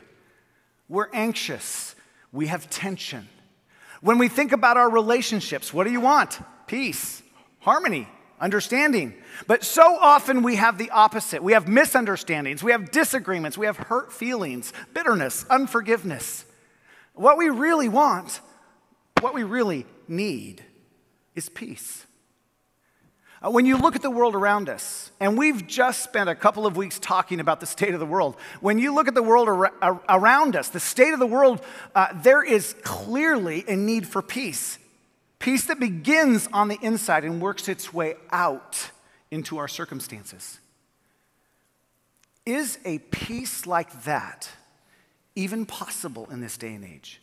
We're 0.87 1.09
anxious. 1.13 1.95
We 2.31 2.47
have 2.47 2.69
tension. 2.69 3.27
When 4.01 4.17
we 4.17 4.27
think 4.27 4.51
about 4.51 4.77
our 4.77 4.89
relationships, 4.89 5.73
what 5.73 5.85
do 5.85 5.91
you 5.91 6.01
want? 6.01 6.39
Peace, 6.67 7.21
harmony, 7.59 8.07
understanding. 8.39 9.13
But 9.45 9.63
so 9.63 9.95
often 9.97 10.41
we 10.41 10.55
have 10.55 10.77
the 10.77 10.89
opposite. 10.89 11.43
We 11.43 11.53
have 11.53 11.67
misunderstandings, 11.67 12.63
we 12.63 12.71
have 12.71 12.91
disagreements, 12.91 13.57
we 13.57 13.67
have 13.67 13.77
hurt 13.77 14.11
feelings, 14.11 14.73
bitterness, 14.93 15.45
unforgiveness. 15.49 16.45
What 17.13 17.37
we 17.37 17.49
really 17.49 17.89
want, 17.89 18.41
what 19.19 19.33
we 19.33 19.43
really 19.43 19.85
need, 20.07 20.63
is 21.35 21.49
peace. 21.49 22.05
Uh, 23.43 23.49
when 23.49 23.65
you 23.65 23.75
look 23.75 23.95
at 23.95 24.03
the 24.03 24.11
world 24.11 24.35
around 24.35 24.69
us, 24.69 25.11
and 25.19 25.37
we've 25.37 25.65
just 25.65 26.03
spent 26.03 26.29
a 26.29 26.35
couple 26.35 26.67
of 26.67 26.77
weeks 26.77 26.99
talking 26.99 27.39
about 27.39 27.59
the 27.59 27.65
state 27.65 27.93
of 27.93 27.99
the 27.99 28.05
world, 28.05 28.35
when 28.59 28.77
you 28.77 28.93
look 28.93 29.07
at 29.07 29.15
the 29.15 29.23
world 29.23 29.47
ar- 29.47 30.01
around 30.07 30.55
us, 30.55 30.69
the 30.69 30.79
state 30.79 31.13
of 31.13 31.19
the 31.19 31.25
world, 31.25 31.61
uh, 31.95 32.07
there 32.21 32.43
is 32.43 32.75
clearly 32.83 33.65
a 33.67 33.75
need 33.75 34.07
for 34.07 34.21
peace. 34.21 34.77
Peace 35.39 35.65
that 35.65 35.79
begins 35.79 36.47
on 36.53 36.67
the 36.67 36.77
inside 36.83 37.23
and 37.25 37.41
works 37.41 37.67
its 37.67 37.91
way 37.91 38.13
out 38.31 38.91
into 39.31 39.57
our 39.57 39.67
circumstances. 39.67 40.59
Is 42.45 42.77
a 42.85 42.99
peace 42.99 43.65
like 43.65 44.03
that 44.03 44.49
even 45.35 45.65
possible 45.65 46.27
in 46.29 46.41
this 46.41 46.57
day 46.57 46.75
and 46.75 46.85
age? 46.85 47.20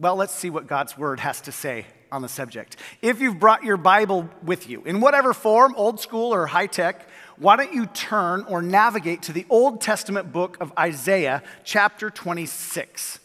Well, 0.00 0.14
let's 0.14 0.32
see 0.32 0.48
what 0.48 0.68
God's 0.68 0.96
word 0.96 1.18
has 1.18 1.40
to 1.42 1.52
say 1.52 1.84
on 2.12 2.22
the 2.22 2.28
subject. 2.28 2.76
If 3.02 3.20
you've 3.20 3.40
brought 3.40 3.64
your 3.64 3.76
Bible 3.76 4.30
with 4.44 4.70
you, 4.70 4.84
in 4.84 5.00
whatever 5.00 5.34
form, 5.34 5.74
old 5.76 5.98
school 5.98 6.32
or 6.32 6.46
high 6.46 6.68
tech, 6.68 7.08
why 7.36 7.56
don't 7.56 7.72
you 7.72 7.86
turn 7.86 8.44
or 8.44 8.62
navigate 8.62 9.22
to 9.22 9.32
the 9.32 9.44
Old 9.50 9.80
Testament 9.80 10.32
book 10.32 10.56
of 10.60 10.72
Isaiah, 10.78 11.42
chapter 11.64 12.10
26. 12.10 13.18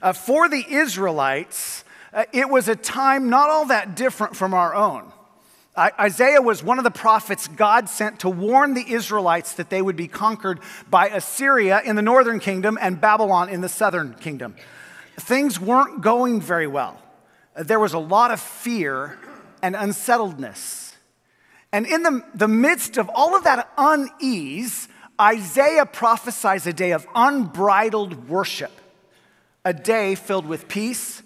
Uh, 0.00 0.14
for 0.14 0.48
the 0.48 0.64
Israelites, 0.66 1.84
uh, 2.14 2.24
it 2.32 2.48
was 2.48 2.68
a 2.68 2.76
time 2.76 3.28
not 3.28 3.50
all 3.50 3.66
that 3.66 3.94
different 3.94 4.34
from 4.34 4.54
our 4.54 4.74
own. 4.74 5.12
Isaiah 5.76 6.42
was 6.42 6.60
one 6.60 6.78
of 6.78 6.84
the 6.84 6.90
prophets 6.90 7.46
God 7.46 7.88
sent 7.88 8.20
to 8.20 8.30
warn 8.30 8.74
the 8.74 8.92
Israelites 8.92 9.52
that 9.52 9.70
they 9.70 9.80
would 9.80 9.94
be 9.94 10.08
conquered 10.08 10.58
by 10.90 11.08
Assyria 11.08 11.82
in 11.84 11.94
the 11.94 12.02
northern 12.02 12.40
kingdom 12.40 12.78
and 12.80 13.00
Babylon 13.00 13.48
in 13.48 13.60
the 13.60 13.68
southern 13.68 14.14
kingdom. 14.14 14.56
Things 15.18 15.60
weren't 15.60 16.00
going 16.00 16.40
very 16.40 16.66
well. 16.66 17.00
there 17.56 17.80
was 17.80 17.92
a 17.92 17.98
lot 17.98 18.30
of 18.30 18.40
fear 18.40 19.18
and 19.62 19.74
unsettledness. 19.74 20.96
And 21.72 21.86
in 21.86 22.02
the, 22.02 22.24
the 22.34 22.48
midst 22.48 22.96
of 22.96 23.10
all 23.14 23.36
of 23.36 23.44
that 23.44 23.70
unease, 23.76 24.88
Isaiah 25.20 25.84
prophesies 25.84 26.66
a 26.66 26.72
day 26.72 26.92
of 26.92 27.06
unbridled 27.14 28.28
worship, 28.28 28.70
a 29.64 29.74
day 29.74 30.14
filled 30.14 30.46
with 30.46 30.68
peace, 30.68 31.22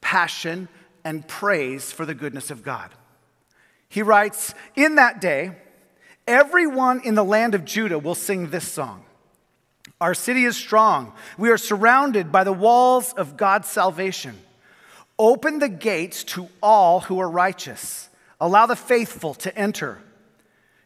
passion, 0.00 0.68
and 1.04 1.26
praise 1.26 1.92
for 1.92 2.04
the 2.04 2.14
goodness 2.14 2.50
of 2.50 2.62
God. 2.62 2.90
He 3.88 4.02
writes, 4.02 4.52
In 4.74 4.96
that 4.96 5.20
day, 5.20 5.52
everyone 6.26 7.00
in 7.04 7.14
the 7.14 7.24
land 7.24 7.54
of 7.54 7.64
Judah 7.64 7.98
will 7.98 8.16
sing 8.16 8.50
this 8.50 8.66
song 8.70 9.04
Our 10.00 10.14
city 10.14 10.44
is 10.44 10.56
strong. 10.56 11.12
We 11.36 11.50
are 11.50 11.58
surrounded 11.58 12.30
by 12.30 12.44
the 12.44 12.52
walls 12.52 13.12
of 13.12 13.36
God's 13.36 13.68
salvation. 13.68 14.38
Open 15.18 15.58
the 15.58 15.68
gates 15.68 16.22
to 16.24 16.48
all 16.62 17.00
who 17.00 17.18
are 17.18 17.28
righteous, 17.28 18.08
allow 18.40 18.66
the 18.66 18.76
faithful 18.76 19.34
to 19.34 19.58
enter. 19.58 19.98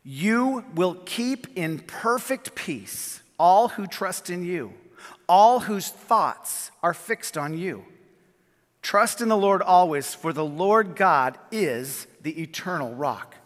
You 0.02 0.64
will 0.74 0.94
keep 0.94 1.46
in 1.56 1.78
perfect 1.80 2.54
peace 2.54 3.20
all 3.38 3.68
who 3.68 3.86
trust 3.86 4.30
in 4.30 4.44
you, 4.44 4.72
all 5.28 5.60
whose 5.60 5.88
thoughts 5.88 6.70
are 6.82 6.94
fixed 6.94 7.36
on 7.36 7.58
you. 7.58 7.84
Trust 8.80 9.20
in 9.20 9.28
the 9.28 9.36
Lord 9.36 9.62
always, 9.62 10.14
for 10.14 10.32
the 10.32 10.44
Lord 10.44 10.96
God 10.96 11.38
is 11.50 12.06
the 12.22 12.40
eternal 12.40 12.94
rock. 12.94 13.36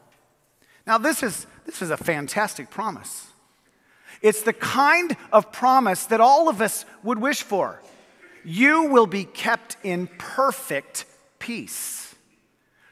Now, 0.86 0.98
this 0.98 1.22
is, 1.22 1.46
this 1.64 1.82
is 1.82 1.90
a 1.90 1.96
fantastic 1.96 2.70
promise. 2.70 3.26
It's 4.26 4.42
the 4.42 4.52
kind 4.52 5.16
of 5.32 5.52
promise 5.52 6.06
that 6.06 6.20
all 6.20 6.48
of 6.48 6.60
us 6.60 6.84
would 7.04 7.20
wish 7.20 7.44
for. 7.44 7.80
You 8.44 8.86
will 8.86 9.06
be 9.06 9.22
kept 9.22 9.76
in 9.84 10.08
perfect 10.18 11.04
peace, 11.38 12.12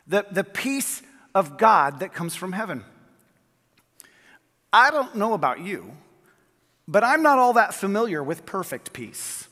the, 0.07 0.25
the 0.31 0.45
peace 0.45 1.03
of 1.35 1.59
God 1.59 1.99
that 1.99 2.15
comes 2.15 2.37
from 2.37 2.53
heaven. 2.53 2.85
I 4.73 4.93
don't 4.93 5.17
know 5.17 5.35
about 5.35 5.59
you, 5.59 5.97
but 6.87 7.03
I'm 7.03 7.25
not 7.25 7.41
all 7.41 7.55
that 7.55 7.75
familiar 7.75 8.23
with 8.23 8.47
perfect 8.47 8.93
peace. 8.93 9.49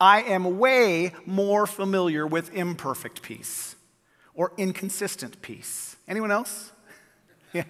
I 0.00 0.22
am 0.22 0.58
way 0.58 1.12
more 1.26 1.66
familiar 1.66 2.26
with 2.26 2.54
imperfect 2.54 3.20
peace 3.20 3.76
or 4.32 4.54
inconsistent 4.56 5.42
peace. 5.42 5.96
Anyone 6.08 6.30
else? 6.30 6.72
yeah. 7.52 7.64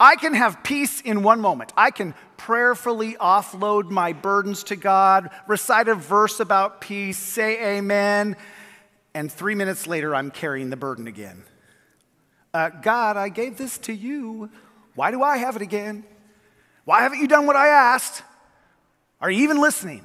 I 0.00 0.16
can 0.16 0.32
have 0.32 0.64
peace 0.64 1.02
in 1.02 1.22
one 1.22 1.42
moment. 1.42 1.74
I 1.76 1.90
can 1.90 2.14
prayerfully 2.38 3.16
offload 3.20 3.90
my 3.90 4.14
burdens 4.14 4.64
to 4.64 4.76
God, 4.76 5.28
recite 5.46 5.88
a 5.88 5.94
verse 5.94 6.40
about 6.40 6.80
peace, 6.80 7.18
say 7.18 7.76
amen, 7.76 8.34
and 9.14 9.30
three 9.30 9.54
minutes 9.54 9.86
later, 9.86 10.14
I'm 10.14 10.30
carrying 10.30 10.70
the 10.70 10.76
burden 10.76 11.06
again. 11.06 11.42
Uh, 12.54 12.70
God, 12.70 13.18
I 13.18 13.28
gave 13.28 13.58
this 13.58 13.76
to 13.78 13.92
you. 13.92 14.50
Why 14.94 15.10
do 15.10 15.22
I 15.22 15.36
have 15.36 15.54
it 15.56 15.62
again? 15.62 16.04
Why 16.84 17.02
haven't 17.02 17.20
you 17.20 17.28
done 17.28 17.46
what 17.46 17.56
I 17.56 17.68
asked? 17.68 18.22
Are 19.20 19.30
you 19.30 19.42
even 19.42 19.60
listening? 19.60 20.04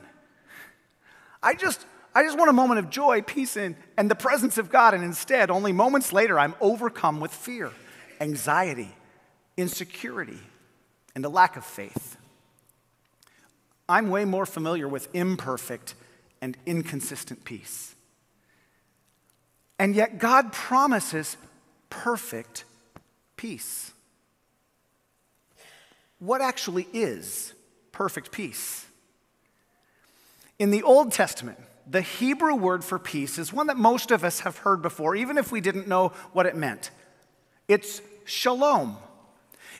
I 1.41 1.53
just, 1.55 1.85
I 2.13 2.23
just 2.23 2.37
want 2.37 2.49
a 2.49 2.53
moment 2.53 2.79
of 2.79 2.89
joy, 2.89 3.21
peace, 3.21 3.55
and, 3.55 3.75
and 3.97 4.11
the 4.11 4.15
presence 4.15 4.57
of 4.57 4.69
God. 4.69 4.93
And 4.93 5.03
instead, 5.03 5.49
only 5.49 5.71
moments 5.71 6.11
later, 6.11 6.37
I'm 6.37 6.53
overcome 6.59 7.19
with 7.21 7.31
fear, 7.31 7.71
anxiety, 8.19 8.93
insecurity, 9.57 10.39
and 11.15 11.25
a 11.25 11.29
lack 11.29 11.55
of 11.55 11.65
faith. 11.65 12.17
I'm 13.87 14.09
way 14.09 14.25
more 14.25 14.45
familiar 14.45 14.87
with 14.87 15.13
imperfect 15.13 15.95
and 16.41 16.57
inconsistent 16.65 17.45
peace. 17.45 17.95
And 19.77 19.95
yet, 19.95 20.17
God 20.19 20.51
promises 20.51 21.37
perfect 21.89 22.63
peace 23.37 23.91
what 26.19 26.41
actually 26.41 26.87
is 26.93 27.53
perfect 27.91 28.31
peace? 28.31 28.85
In 30.57 30.71
the 30.71 30.83
Old 30.83 31.11
Testament, 31.11 31.59
the 31.87 32.01
Hebrew 32.01 32.55
word 32.55 32.83
for 32.83 32.97
peace 32.97 33.37
is 33.37 33.53
one 33.53 33.67
that 33.67 33.77
most 33.77 34.11
of 34.11 34.23
us 34.23 34.41
have 34.41 34.57
heard 34.57 34.81
before, 34.81 35.15
even 35.15 35.37
if 35.37 35.51
we 35.51 35.61
didn't 35.61 35.87
know 35.87 36.09
what 36.33 36.45
it 36.45 36.55
meant. 36.55 36.91
It's 37.67 38.01
shalom. 38.23 38.97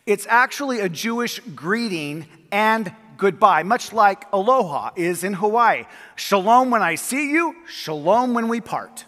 It's 0.05 0.27
actually 0.29 0.81
a 0.81 0.89
Jewish 0.89 1.39
greeting 1.39 2.27
and 2.51 2.93
goodbye, 3.17 3.63
much 3.63 3.91
like 3.91 4.25
aloha 4.31 4.91
is 4.95 5.23
in 5.23 5.33
Hawaii. 5.33 5.85
Shalom 6.15 6.69
when 6.69 6.83
I 6.83 6.95
see 6.95 7.31
you, 7.31 7.55
shalom 7.67 8.33
when 8.33 8.47
we 8.47 8.61
part. 8.61 9.05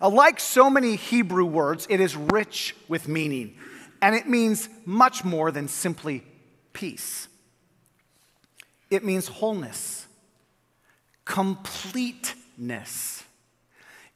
Like 0.00 0.40
so 0.40 0.70
many 0.70 0.96
Hebrew 0.96 1.44
words, 1.44 1.86
it 1.90 2.00
is 2.00 2.16
rich 2.16 2.74
with 2.88 3.08
meaning, 3.08 3.56
and 4.00 4.14
it 4.14 4.28
means 4.28 4.68
much 4.86 5.24
more 5.24 5.50
than 5.50 5.68
simply 5.68 6.22
peace. 6.72 7.28
It 8.90 9.04
means 9.04 9.28
wholeness, 9.28 10.06
completeness. 11.24 13.24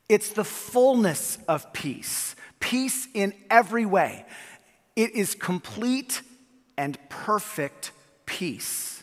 It's 0.08 0.30
the 0.30 0.44
fullness 0.44 1.38
of 1.48 1.72
peace, 1.72 2.36
peace 2.60 3.08
in 3.12 3.34
every 3.50 3.84
way. 3.84 4.24
It 4.94 5.12
is 5.12 5.34
complete 5.34 6.22
and 6.76 6.98
perfect 7.08 7.92
peace. 8.26 9.02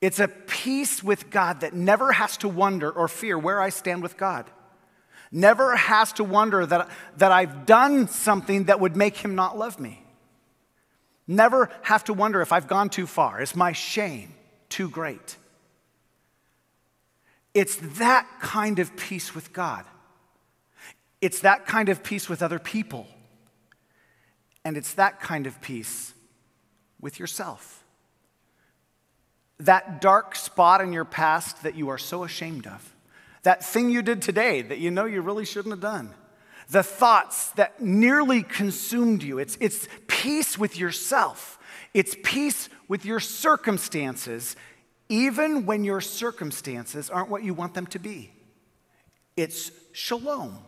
It's 0.00 0.20
a 0.20 0.28
peace 0.28 1.02
with 1.02 1.30
God 1.30 1.60
that 1.60 1.74
never 1.74 2.12
has 2.12 2.36
to 2.38 2.48
wonder 2.48 2.90
or 2.90 3.08
fear 3.08 3.38
where 3.38 3.60
I 3.60 3.70
stand 3.70 4.02
with 4.02 4.16
God. 4.16 4.50
Never 5.32 5.74
has 5.74 6.12
to 6.14 6.24
wonder 6.24 6.64
that, 6.66 6.88
that 7.16 7.32
I've 7.32 7.66
done 7.66 8.08
something 8.08 8.64
that 8.64 8.78
would 8.78 8.96
make 8.96 9.16
him 9.16 9.34
not 9.34 9.58
love 9.58 9.80
me. 9.80 10.02
Never 11.26 11.70
have 11.82 12.04
to 12.04 12.12
wonder 12.12 12.40
if 12.40 12.52
I've 12.52 12.68
gone 12.68 12.88
too 12.88 13.06
far. 13.06 13.42
Is 13.42 13.56
my 13.56 13.72
shame 13.72 14.32
too 14.68 14.88
great? 14.88 15.36
It's 17.52 17.76
that 17.98 18.28
kind 18.40 18.78
of 18.78 18.96
peace 18.96 19.34
with 19.34 19.52
God. 19.52 19.84
It's 21.20 21.40
that 21.40 21.66
kind 21.66 21.88
of 21.88 22.02
peace 22.02 22.28
with 22.28 22.42
other 22.42 22.58
people. 22.58 23.08
And 24.66 24.76
it's 24.76 24.94
that 24.94 25.20
kind 25.20 25.46
of 25.46 25.60
peace 25.60 26.12
with 27.00 27.20
yourself. 27.20 27.84
That 29.60 30.00
dark 30.00 30.34
spot 30.34 30.80
in 30.80 30.92
your 30.92 31.04
past 31.04 31.62
that 31.62 31.76
you 31.76 31.88
are 31.88 31.98
so 31.98 32.24
ashamed 32.24 32.66
of. 32.66 32.92
That 33.44 33.64
thing 33.64 33.90
you 33.90 34.02
did 34.02 34.20
today 34.20 34.62
that 34.62 34.78
you 34.78 34.90
know 34.90 35.04
you 35.04 35.22
really 35.22 35.44
shouldn't 35.44 35.72
have 35.72 35.80
done 35.80 36.12
the 36.68 36.82
thoughts 36.82 37.50
that 37.50 37.80
nearly 37.80 38.42
consumed 38.42 39.22
you. 39.22 39.38
It's, 39.38 39.56
it's 39.60 39.86
peace 40.08 40.58
with 40.58 40.76
yourself, 40.76 41.60
it's 41.94 42.16
peace 42.24 42.68
with 42.88 43.04
your 43.04 43.20
circumstances, 43.20 44.56
even 45.08 45.64
when 45.64 45.84
your 45.84 46.00
circumstances 46.00 47.08
aren't 47.08 47.28
what 47.28 47.44
you 47.44 47.54
want 47.54 47.74
them 47.74 47.86
to 47.86 48.00
be. 48.00 48.32
It's 49.36 49.70
shalom, 49.92 50.58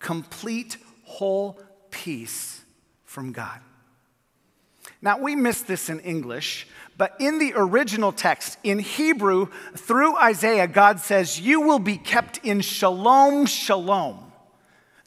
complete, 0.00 0.78
whole 1.04 1.60
peace 1.92 2.64
from 3.10 3.32
God. 3.32 3.58
Now, 5.02 5.18
we 5.18 5.34
miss 5.34 5.62
this 5.62 5.90
in 5.90 5.98
English, 6.00 6.68
but 6.96 7.16
in 7.18 7.40
the 7.40 7.54
original 7.56 8.12
text, 8.12 8.56
in 8.62 8.78
Hebrew, 8.78 9.48
through 9.74 10.16
Isaiah, 10.16 10.68
God 10.68 11.00
says, 11.00 11.40
You 11.40 11.60
will 11.60 11.80
be 11.80 11.96
kept 11.96 12.38
in 12.44 12.60
shalom, 12.60 13.46
shalom. 13.46 14.30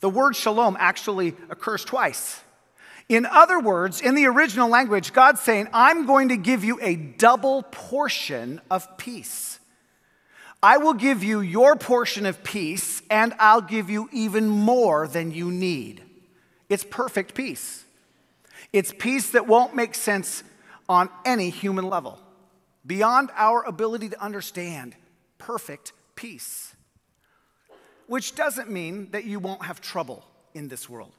The 0.01 0.09
word 0.09 0.35
shalom 0.35 0.75
actually 0.81 1.29
occurs 1.49 1.85
twice. 1.85 2.41
In 3.07 3.25
other 3.25 3.61
words, 3.61 4.01
in 4.01 4.15
the 4.15 4.25
original 4.25 4.67
language, 4.67 5.13
God's 5.13 5.39
saying, 5.39 5.69
I'm 5.71 6.05
going 6.05 6.27
to 6.27 6.37
give 6.37 6.65
you 6.65 6.79
a 6.81 6.97
double 6.97 7.63
portion 7.63 8.59
of 8.69 8.97
peace. 8.97 9.59
I 10.61 10.75
will 10.75 10.93
give 10.93 11.23
you 11.23 11.39
your 11.39 11.77
portion 11.77 12.25
of 12.25 12.43
peace, 12.43 13.01
and 13.09 13.33
I'll 13.39 13.61
give 13.61 13.89
you 13.89 14.09
even 14.11 14.49
more 14.49 15.07
than 15.07 15.31
you 15.31 15.49
need. 15.49 16.03
It's 16.67 16.83
perfect 16.83 17.33
peace. 17.33 17.82
It's 18.73 18.91
peace 18.91 19.29
that 19.31 19.47
won't 19.47 19.75
make 19.75 19.95
sense 19.95 20.43
on 20.89 21.09
any 21.23 21.49
human 21.49 21.87
level, 21.87 22.19
beyond 22.85 23.29
our 23.35 23.63
ability 23.63 24.09
to 24.09 24.21
understand. 24.21 24.95
Perfect 25.37 25.93
peace 26.15 26.75
which 28.07 28.35
doesn't 28.35 28.69
mean 28.69 29.09
that 29.11 29.25
you 29.25 29.39
won't 29.39 29.65
have 29.65 29.81
trouble 29.81 30.23
in 30.53 30.67
this 30.67 30.89
world. 30.89 31.11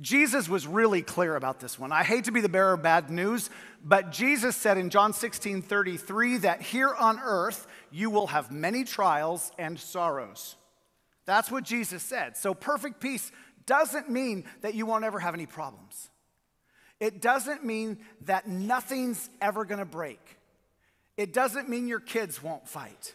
Jesus 0.00 0.48
was 0.48 0.66
really 0.66 1.00
clear 1.00 1.36
about 1.36 1.60
this 1.60 1.78
one. 1.78 1.92
I 1.92 2.02
hate 2.02 2.24
to 2.24 2.32
be 2.32 2.40
the 2.40 2.48
bearer 2.48 2.74
of 2.74 2.82
bad 2.82 3.08
news, 3.08 3.48
but 3.82 4.12
Jesus 4.12 4.56
said 4.56 4.76
in 4.76 4.90
John 4.90 5.12
16 5.12 5.62
33 5.62 6.38
that 6.38 6.60
here 6.60 6.92
on 6.92 7.18
earth 7.20 7.66
you 7.90 8.10
will 8.10 8.26
have 8.26 8.50
many 8.50 8.84
trials 8.84 9.52
and 9.58 9.78
sorrows. 9.78 10.56
That's 11.24 11.50
what 11.50 11.64
Jesus 11.64 12.02
said. 12.02 12.36
So, 12.36 12.52
perfect 12.52 13.00
peace 13.00 13.32
doesn't 13.64 14.10
mean 14.10 14.44
that 14.60 14.74
you 14.74 14.84
won't 14.86 15.04
ever 15.04 15.18
have 15.18 15.34
any 15.34 15.46
problems. 15.46 16.10
It 17.00 17.20
doesn't 17.20 17.64
mean 17.64 17.98
that 18.22 18.48
nothing's 18.48 19.28
ever 19.40 19.64
gonna 19.64 19.84
break. 19.84 20.20
It 21.16 21.32
doesn't 21.32 21.68
mean 21.68 21.88
your 21.88 22.00
kids 22.00 22.42
won't 22.42 22.68
fight. 22.68 23.14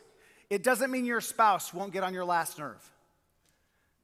It 0.50 0.64
doesn't 0.64 0.92
mean 0.92 1.06
your 1.06 1.22
spouse 1.22 1.74
won't 1.74 1.94
get 1.94 2.04
on 2.04 2.14
your 2.14 2.26
last 2.26 2.60
nerve. 2.60 2.92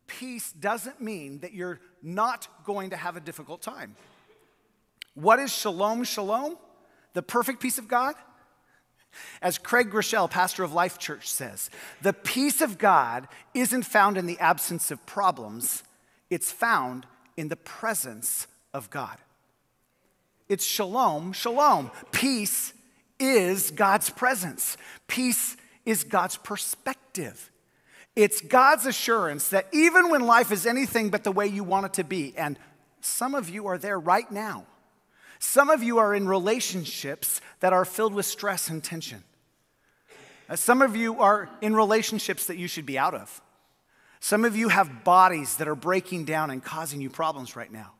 peace 0.07 0.51
doesn't 0.53 1.01
mean 1.01 1.39
that 1.39 1.53
you're 1.53 1.79
not 2.01 2.47
going 2.63 2.89
to 2.89 2.97
have 2.97 3.17
a 3.17 3.19
difficult 3.19 3.61
time. 3.61 3.95
What 5.13 5.39
is 5.39 5.53
shalom, 5.53 6.03
shalom? 6.03 6.57
The 7.13 7.21
perfect 7.21 7.61
peace 7.61 7.77
of 7.77 7.87
God? 7.87 8.15
As 9.41 9.57
Craig 9.57 9.89
Groeschel, 9.89 10.29
pastor 10.29 10.63
of 10.63 10.73
Life 10.73 10.99
Church, 10.99 11.29
says, 11.29 11.69
the 12.01 12.13
peace 12.13 12.61
of 12.61 12.77
God 12.77 13.27
isn't 13.53 13.83
found 13.83 14.17
in 14.17 14.27
the 14.27 14.39
absence 14.39 14.91
of 14.91 15.03
problems, 15.05 15.83
it's 16.29 16.51
found 16.51 17.05
in 17.35 17.47
the 17.47 17.55
presence 17.55 18.47
of 18.73 18.89
God. 18.89 19.17
It's 20.49 20.65
shalom, 20.65 21.33
shalom. 21.33 21.91
Peace 22.11 22.73
is 23.19 23.71
God's 23.71 24.09
presence, 24.09 24.77
peace 25.07 25.57
is 25.85 26.03
God's 26.03 26.37
perspective. 26.37 27.51
It's 28.15 28.41
God's 28.41 28.87
assurance 28.87 29.49
that 29.49 29.67
even 29.71 30.09
when 30.09 30.21
life 30.21 30.51
is 30.51 30.65
anything 30.65 31.11
but 31.11 31.23
the 31.23 31.31
way 31.31 31.45
you 31.45 31.63
want 31.63 31.85
it 31.85 31.93
to 31.93 32.03
be, 32.03 32.35
and 32.35 32.57
some 32.99 33.35
of 33.35 33.47
you 33.47 33.67
are 33.67 33.77
there 33.77 33.99
right 33.99 34.29
now, 34.31 34.65
some 35.37 35.69
of 35.69 35.83
you 35.83 35.99
are 35.99 36.15
in 36.15 36.27
relationships 36.27 37.41
that 37.59 37.73
are 37.73 37.85
filled 37.85 38.15
with 38.15 38.25
stress 38.25 38.69
and 38.69 38.83
tension. 38.83 39.23
Uh, 40.49 40.55
some 40.55 40.81
of 40.81 40.95
you 40.95 41.19
are 41.19 41.47
in 41.61 41.75
relationships 41.75 42.47
that 42.47 42.57
you 42.57 42.67
should 42.67 42.87
be 42.87 42.97
out 42.97 43.13
of. 43.13 43.41
Some 44.19 44.45
of 44.45 44.55
you 44.55 44.69
have 44.69 45.03
bodies 45.03 45.57
that 45.57 45.67
are 45.67 45.75
breaking 45.75 46.25
down 46.25 46.49
and 46.49 46.63
causing 46.63 47.01
you 47.01 47.11
problems 47.11 47.55
right 47.55 47.71
now. 47.71 47.93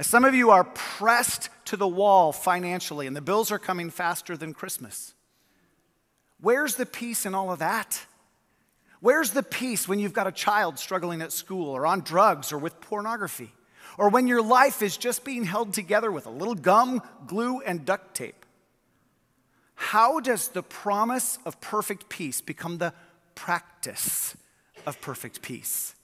Some 0.00 0.24
of 0.24 0.34
you 0.34 0.50
are 0.50 0.64
pressed 0.64 1.50
to 1.66 1.76
the 1.76 1.88
wall 1.88 2.32
financially, 2.32 3.06
and 3.06 3.14
the 3.14 3.20
bills 3.20 3.50
are 3.50 3.58
coming 3.58 3.90
faster 3.90 4.36
than 4.36 4.54
Christmas. 4.54 5.14
Where's 6.40 6.76
the 6.76 6.86
peace 6.86 7.26
in 7.26 7.34
all 7.34 7.52
of 7.52 7.58
that? 7.58 8.04
Where's 9.00 9.30
the 9.30 9.42
peace 9.42 9.86
when 9.86 9.98
you've 9.98 10.12
got 10.12 10.26
a 10.26 10.32
child 10.32 10.78
struggling 10.78 11.22
at 11.22 11.32
school 11.32 11.70
or 11.70 11.86
on 11.86 12.00
drugs 12.00 12.52
or 12.52 12.58
with 12.58 12.80
pornography? 12.80 13.52
Or 13.98 14.08
when 14.08 14.26
your 14.26 14.42
life 14.42 14.80
is 14.80 14.96
just 14.96 15.24
being 15.24 15.44
held 15.44 15.74
together 15.74 16.10
with 16.10 16.26
a 16.26 16.30
little 16.30 16.54
gum, 16.54 17.02
glue, 17.26 17.60
and 17.60 17.84
duct 17.84 18.14
tape? 18.14 18.46
How 19.74 20.20
does 20.20 20.48
the 20.48 20.62
promise 20.62 21.38
of 21.44 21.60
perfect 21.60 22.08
peace 22.08 22.40
become 22.40 22.78
the 22.78 22.94
practice 23.34 24.36
of 24.86 25.00
perfect 25.00 25.42
peace? 25.42 25.94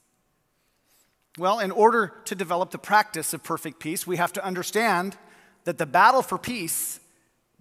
Well, 1.38 1.61
in 1.61 1.71
order 1.71 2.12
to 2.25 2.35
develop 2.35 2.73
the 2.73 2.78
practice 2.78 3.33
of 3.33 3.45
perfect 3.45 3.78
peace, 3.78 4.07
we 4.07 4.16
have 4.16 4.33
to 4.33 4.45
understand 4.45 5.16
that 5.64 5.78
the 5.78 5.87
battle 5.87 6.23
for 6.23 6.37
peace 6.37 6.99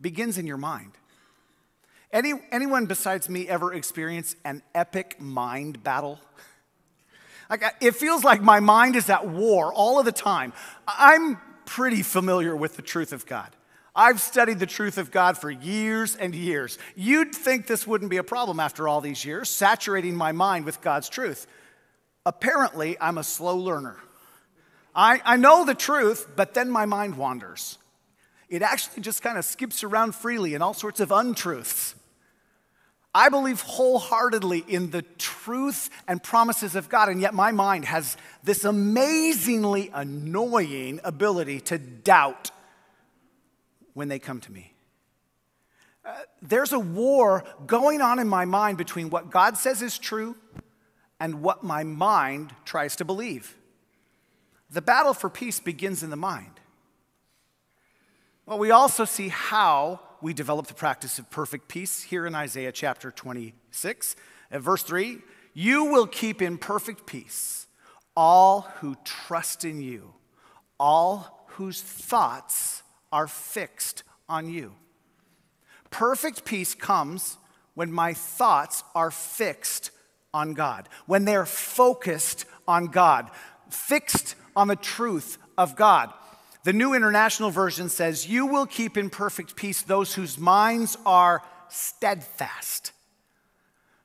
begins 0.02 0.38
in 0.38 0.48
your 0.48 0.58
mind. 0.58 0.94
Any, 2.12 2.34
anyone 2.52 2.88
besides 2.88 3.30
me 3.30 3.48
ever 3.48 3.74
experience 3.74 4.36
an 4.44 4.64
epic 4.74 5.22
mind 5.22 5.84
battle? 5.84 6.20
Like, 7.50 7.64
it 7.80 7.96
feels 7.96 8.24
like 8.24 8.42
my 8.42 8.60
mind 8.60 8.96
is 8.96 9.10
at 9.10 9.28
war 9.28 9.72
all 9.74 10.00
of 10.00 10.06
the 10.06 10.12
time. 10.12 10.54
I'm 10.88 11.38
pretty 11.66 12.02
familiar 12.02 12.56
with 12.56 12.78
the 12.78 12.82
truth 12.82 13.14
of 13.14 13.26
God. 13.26 13.50
I've 13.96 14.22
studied 14.22 14.60
the 14.60 14.66
truth 14.66 14.98
of 14.98 15.12
God 15.12 15.38
for 15.38 15.50
years 15.50 16.16
and 16.16 16.34
years. 16.34 16.78
You'd 16.96 17.34
think 17.34 17.68
this 17.68 17.86
wouldn't 17.86 18.12
be 18.12 18.18
a 18.18 18.24
problem 18.24 18.60
after 18.60 18.88
all 18.88 19.02
these 19.02 19.24
years, 19.24 19.50
saturating 19.50 20.16
my 20.16 20.32
mind 20.32 20.66
with 20.66 20.82
God's 20.82 21.10
truth. 21.10 21.48
Apparently, 22.28 22.98
I'm 23.00 23.18
a 23.18 23.24
slow 23.24 23.56
learner. 23.56 23.96
I, 24.94 25.22
I 25.24 25.38
know 25.38 25.64
the 25.64 25.74
truth, 25.74 26.28
but 26.36 26.54
then 26.54 26.70
my 26.70 26.86
mind 26.86 27.16
wanders. 27.16 27.78
It 28.50 28.62
actually 28.62 29.02
just 29.02 29.22
kind 29.22 29.38
of 29.38 29.46
skips 29.46 29.82
around 29.82 30.14
freely 30.14 30.54
in 30.54 30.62
all 30.62 30.74
sorts 30.74 31.00
of 31.00 31.10
untruths. 31.10 31.96
I 33.16 33.30
believe 33.30 33.62
wholeheartedly 33.62 34.66
in 34.68 34.92
the 34.92 35.04
truth 35.18 35.90
and 36.06 36.22
promises 36.22 36.76
of 36.76 36.90
God, 36.90 37.08
and 37.08 37.22
yet 37.22 37.34
my 37.34 37.54
mind 37.54 37.86
has 37.86 38.18
this 38.44 38.66
amazingly 38.66 39.90
annoying 39.94 41.00
ability 41.06 41.62
to 41.62 41.78
doubt 41.78 42.52
when 43.94 44.10
they 44.10 44.20
come 44.20 44.42
to 44.42 44.52
me. 44.52 44.74
Uh, 46.04 46.14
there's 46.42 46.74
a 46.74 46.80
war 46.80 47.46
going 47.66 48.02
on 48.02 48.20
in 48.20 48.28
my 48.28 48.44
mind 48.44 48.78
between 48.78 49.10
what 49.10 49.30
God 49.30 49.56
says 49.56 49.82
is 49.82 49.98
true 49.98 50.36
and 51.20 51.42
what 51.42 51.64
my 51.64 51.84
mind 51.84 52.54
tries 52.66 52.96
to 52.98 53.06
believe. 53.06 53.56
The 54.70 54.82
battle 54.82 55.14
for 55.14 55.30
peace 55.30 55.60
begins 55.60 56.04
in 56.04 56.10
the 56.10 56.16
mind. 56.16 56.60
Well, 58.46 58.60
we 58.60 58.72
also 58.72 59.06
see 59.06 59.30
how 59.30 60.00
we 60.22 60.34
develop 60.34 60.68
the 60.68 60.74
practice 60.74 61.20
of 61.20 61.30
perfect 61.30 61.68
peace 61.68 62.04
here 62.04 62.26
in 62.26 62.36
Isaiah 62.36 62.72
chapter 62.72 63.12
26. 63.12 64.16
At 64.52 64.62
verse 64.62 64.84
3, 64.84 65.20
you 65.54 65.86
will 65.86 66.08
keep 66.08 66.42
in 66.42 66.58
perfect 66.58 67.06
peace 67.06 67.68
all 68.16 68.62
who 68.80 68.96
trust 69.04 69.64
in 69.64 69.80
you, 69.80 70.14
all 70.80 71.46
whose 71.50 71.82
thoughts 71.82 72.82
are 73.12 73.28
fixed 73.28 74.04
on 74.28 74.50
you. 74.50 74.74
Perfect 75.92 76.44
peace 76.44 76.74
comes 76.74 77.38
when 77.76 77.92
my 77.92 78.14
thoughts 78.14 78.84
are 78.96 79.12
fixed 79.12 79.92
on 80.34 80.54
God, 80.54 80.90
when 81.06 81.26
they're 81.26 81.46
focused 81.46 82.46
on 82.68 82.88
God, 82.88 83.30
fixed 83.70 84.36
on 84.56 84.68
the 84.68 84.76
truth 84.76 85.38
of 85.58 85.76
God. 85.76 86.12
The 86.64 86.74
New 86.74 86.94
International 86.94 87.50
Version 87.50 87.90
says, 87.90 88.28
You 88.28 88.46
will 88.46 88.66
keep 88.66 88.98
in 88.98 89.10
perfect 89.10 89.56
peace 89.56 89.82
those 89.82 90.14
whose 90.14 90.38
minds 90.38 90.98
are 91.06 91.42
steadfast. 91.70 92.92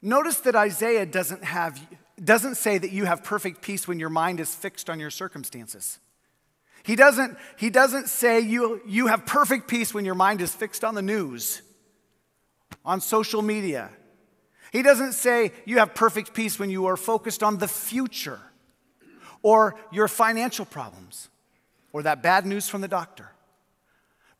Notice 0.01 0.41
that 0.41 0.57
Isaiah 0.57 1.07
doesn't, 1.07 1.45
have, 1.45 1.81
doesn't 2.23 2.57
say 2.57 2.79
that 2.79 2.93
you 2.93 3.05
have 3.05 3.25
perfect 3.25 3.63
peace 3.63 3.87
when 3.87 4.01
your 4.01 4.11
mind 4.11 4.41
is 4.41 4.55
fixed 4.55 4.91
on 4.91 5.01
your 5.01 5.11
circumstances. 5.11 5.99
He 6.83 6.97
doesn't, 6.97 7.39
he 7.57 7.71
doesn't 7.71 8.09
say 8.09 8.41
you, 8.41 8.81
you 8.87 9.07
have 9.07 9.25
perfect 9.25 9.69
peace 9.69 9.95
when 9.95 10.05
your 10.05 10.17
mind 10.17 10.41
is 10.41 10.53
fixed 10.55 10.83
on 10.83 10.95
the 10.97 11.03
news, 11.03 11.63
on 12.85 13.01
social 13.01 13.43
media. 13.43 13.91
He 14.73 14.83
doesn't 14.83 15.13
say 15.13 15.53
you 15.67 15.79
have 15.79 15.95
perfect 15.95 16.33
peace 16.33 16.59
when 16.59 16.71
you 16.71 16.87
are 16.87 16.97
focused 16.97 17.43
on 17.43 17.59
the 17.59 17.69
future 17.69 18.41
or 19.43 19.77
your 19.93 20.09
financial 20.09 20.65
problems 20.65 21.29
or 21.93 22.03
that 22.05 22.23
bad 22.23 22.47
news 22.47 22.71
from 22.71 22.81
the 22.81 22.89
doctor. 22.89 23.33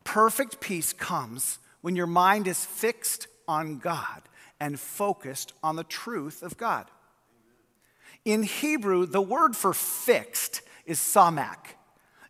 Perfect 0.03 0.59
peace 0.59 0.91
comes 0.91 1.59
when 1.81 1.95
your 1.95 2.07
mind 2.07 2.47
is 2.47 2.65
fixed 2.65 3.27
on 3.47 3.77
God 3.77 4.23
and 4.59 4.79
focused 4.79 5.53
on 5.61 5.75
the 5.75 5.83
truth 5.83 6.41
of 6.41 6.57
God. 6.57 6.87
In 8.25 8.41
Hebrew, 8.41 9.05
the 9.05 9.21
word 9.21 9.55
for 9.55 9.71
fixed 9.71 10.61
is 10.87 10.97
samak. 10.97 11.75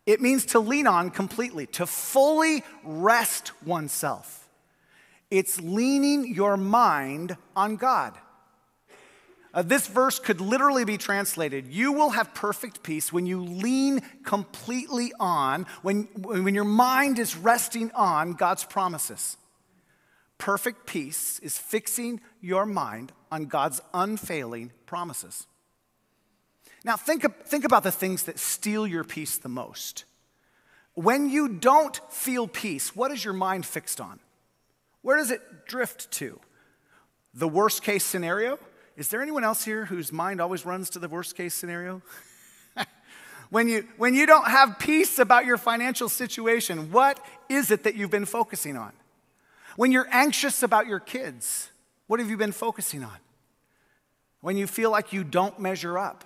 It 0.04 0.20
means 0.20 0.44
to 0.46 0.60
lean 0.60 0.86
on 0.86 1.08
completely, 1.08 1.66
to 1.68 1.86
fully 1.86 2.64
rest 2.82 3.52
oneself. 3.64 4.43
It's 5.34 5.60
leaning 5.60 6.32
your 6.32 6.56
mind 6.56 7.36
on 7.56 7.74
God. 7.74 8.16
Uh, 9.52 9.62
this 9.62 9.88
verse 9.88 10.20
could 10.20 10.40
literally 10.40 10.84
be 10.84 10.96
translated 10.96 11.66
You 11.66 11.90
will 11.90 12.10
have 12.10 12.34
perfect 12.34 12.84
peace 12.84 13.12
when 13.12 13.26
you 13.26 13.42
lean 13.42 14.02
completely 14.22 15.12
on, 15.18 15.66
when, 15.82 16.04
when 16.22 16.54
your 16.54 16.62
mind 16.62 17.18
is 17.18 17.36
resting 17.36 17.90
on 17.96 18.34
God's 18.34 18.62
promises. 18.62 19.36
Perfect 20.38 20.86
peace 20.86 21.40
is 21.40 21.58
fixing 21.58 22.20
your 22.40 22.64
mind 22.64 23.10
on 23.32 23.46
God's 23.46 23.80
unfailing 23.92 24.70
promises. 24.86 25.48
Now, 26.84 26.94
think, 26.94 27.24
think 27.44 27.64
about 27.64 27.82
the 27.82 27.90
things 27.90 28.22
that 28.24 28.38
steal 28.38 28.86
your 28.86 29.02
peace 29.02 29.36
the 29.36 29.48
most. 29.48 30.04
When 30.92 31.28
you 31.28 31.48
don't 31.48 31.98
feel 32.08 32.46
peace, 32.46 32.94
what 32.94 33.10
is 33.10 33.24
your 33.24 33.34
mind 33.34 33.66
fixed 33.66 34.00
on? 34.00 34.20
Where 35.04 35.18
does 35.18 35.30
it 35.30 35.66
drift 35.66 36.10
to? 36.12 36.40
The 37.34 37.46
worst 37.46 37.82
case 37.82 38.04
scenario? 38.04 38.58
Is 38.96 39.08
there 39.08 39.20
anyone 39.20 39.44
else 39.44 39.62
here 39.62 39.84
whose 39.84 40.10
mind 40.10 40.40
always 40.40 40.64
runs 40.64 40.88
to 40.90 40.98
the 40.98 41.10
worst 41.10 41.36
case 41.36 41.52
scenario? 41.52 42.00
when, 43.50 43.68
you, 43.68 43.86
when 43.98 44.14
you 44.14 44.24
don't 44.24 44.46
have 44.46 44.78
peace 44.78 45.18
about 45.18 45.44
your 45.44 45.58
financial 45.58 46.08
situation, 46.08 46.90
what 46.90 47.22
is 47.50 47.70
it 47.70 47.82
that 47.82 47.96
you've 47.96 48.10
been 48.10 48.24
focusing 48.24 48.78
on? 48.78 48.92
When 49.76 49.92
you're 49.92 50.08
anxious 50.10 50.62
about 50.62 50.86
your 50.86 51.00
kids, 51.00 51.68
what 52.06 52.18
have 52.18 52.30
you 52.30 52.38
been 52.38 52.52
focusing 52.52 53.04
on? 53.04 53.18
When 54.40 54.56
you 54.56 54.66
feel 54.66 54.90
like 54.90 55.12
you 55.12 55.22
don't 55.22 55.58
measure 55.58 55.98
up, 55.98 56.24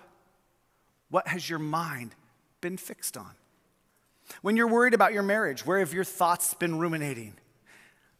what 1.11 1.27
has 1.27 1.51
your 1.51 1.59
mind 1.59 2.14
been 2.61 2.77
fixed 2.77 3.17
on? 3.17 3.33
When 4.41 4.57
you're 4.57 4.69
worried 4.69 4.95
about 4.95 5.12
your 5.12 5.25
marriage, 5.25 5.67
where 5.67 5.81
have 5.81 5.93
your 5.93 6.05
thoughts 6.05 6.55
been 6.55 6.79
ruminating? 6.79 7.35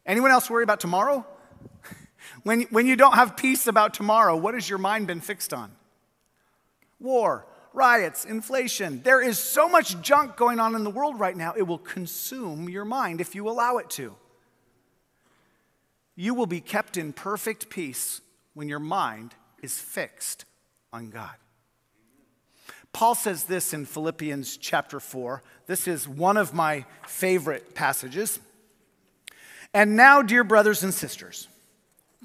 Anyone 0.09 0.31
else 0.31 0.49
worry 0.49 0.65
about 0.65 0.81
tomorrow? 0.81 1.25
When, 2.43 2.63
when 2.71 2.87
you 2.87 2.97
don't 2.97 3.15
have 3.15 3.37
peace 3.37 3.67
about 3.67 3.95
tomorrow, 3.95 4.37
what 4.37 4.55
has 4.55 4.69
your 4.69 4.79
mind 4.79 5.07
been 5.07 5.21
fixed 5.21 5.53
on? 5.55 5.71
War, 7.01 7.47
riots, 7.73 8.25
inflation. 8.25 9.03
There 9.03 9.23
is 9.23 9.39
so 9.39 9.69
much 9.69 10.01
junk 10.03 10.37
going 10.37 10.61
on 10.61 10.75
in 10.75 10.85
the 10.85 10.91
world 10.91 11.19
right 11.19 11.37
now, 11.37 11.55
it 11.57 11.63
will 11.63 11.79
consume 11.79 12.69
your 12.69 12.85
mind 12.85 13.21
if 13.21 13.35
you 13.35 13.49
allow 13.49 13.79
it 13.79 13.89
to. 13.91 14.15
You 16.17 16.35
will 16.35 16.47
be 16.47 16.61
kept 16.61 16.97
in 16.97 17.13
perfect 17.13 17.71
peace 17.71 18.21
when 18.55 18.69
your 18.69 18.81
mind 18.81 19.35
is 19.63 19.79
fixed 19.79 20.45
on 20.93 21.11
God. 21.11 21.35
Paul 22.93 23.15
says 23.15 23.45
this 23.45 23.73
in 23.73 23.85
Philippians 23.85 24.57
chapter 24.57 24.99
4. 24.99 25.43
This 25.67 25.87
is 25.87 26.09
one 26.09 26.37
of 26.37 26.53
my 26.53 26.85
favorite 27.07 27.75
passages. 27.75 28.41
And 29.75 29.97
now, 29.97 30.23
dear 30.23 30.45
brothers 30.45 30.83
and 30.83 30.93
sisters, 30.95 31.49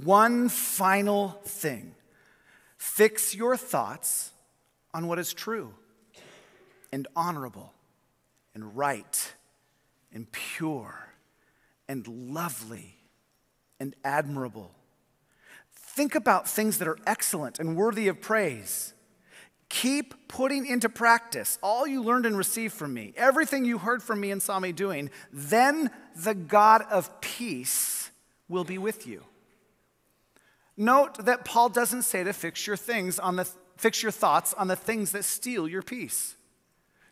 one 0.02 0.50
final 0.50 1.30
thing 1.46 1.96
fix 2.78 3.34
your 3.34 3.56
thoughts 3.56 4.32
on 4.94 5.08
what 5.08 5.20
is 5.20 5.34
true 5.34 5.74
and 6.92 7.08
honorable 7.16 7.74
and 8.54 8.76
right 8.78 9.34
and 10.14 10.32
pure 10.32 11.14
and 11.88 12.08
lovely 12.08 12.98
and 13.80 13.96
admirable. 14.04 14.72
Think 15.74 16.16
about 16.16 16.48
things 16.48 16.78
that 16.78 16.88
are 16.88 16.98
excellent 17.06 17.60
and 17.60 17.76
worthy 17.76 18.08
of 18.08 18.22
praise. 18.22 18.94
Keep 19.74 20.28
putting 20.28 20.68
into 20.68 20.88
practice 20.88 21.58
all 21.64 21.88
you 21.88 22.04
learned 22.04 22.28
and 22.28 22.38
received 22.38 22.76
from 22.76 22.94
me, 22.94 23.12
everything 23.18 23.66
you 23.66 23.80
heard 23.80 24.04
from 24.04 24.20
me 24.20 24.30
and 24.30 24.40
saw 24.40 24.60
me 24.60 24.72
doing. 24.72 25.10
Then 25.32 25.90
the 26.16 26.36
God 26.36 26.84
of 26.92 27.22
peace 27.22 28.12
will 28.48 28.64
be 28.64 28.78
with 28.78 29.08
you. 29.08 29.24
Note 30.78 31.26
that 31.26 31.44
Paul 31.44 31.70
doesn't 31.70 32.04
say 32.04 32.24
to 32.24 32.34
fix 32.34 32.68
your 32.68 32.78
things 32.78 33.18
on 33.18 33.36
the 33.36 33.50
fix 33.76 34.04
your 34.04 34.12
thoughts 34.12 34.54
on 34.54 34.68
the 34.68 34.76
things 34.76 35.12
that 35.14 35.26
steal 35.26 35.68
your 35.68 35.82
peace. 35.82 36.36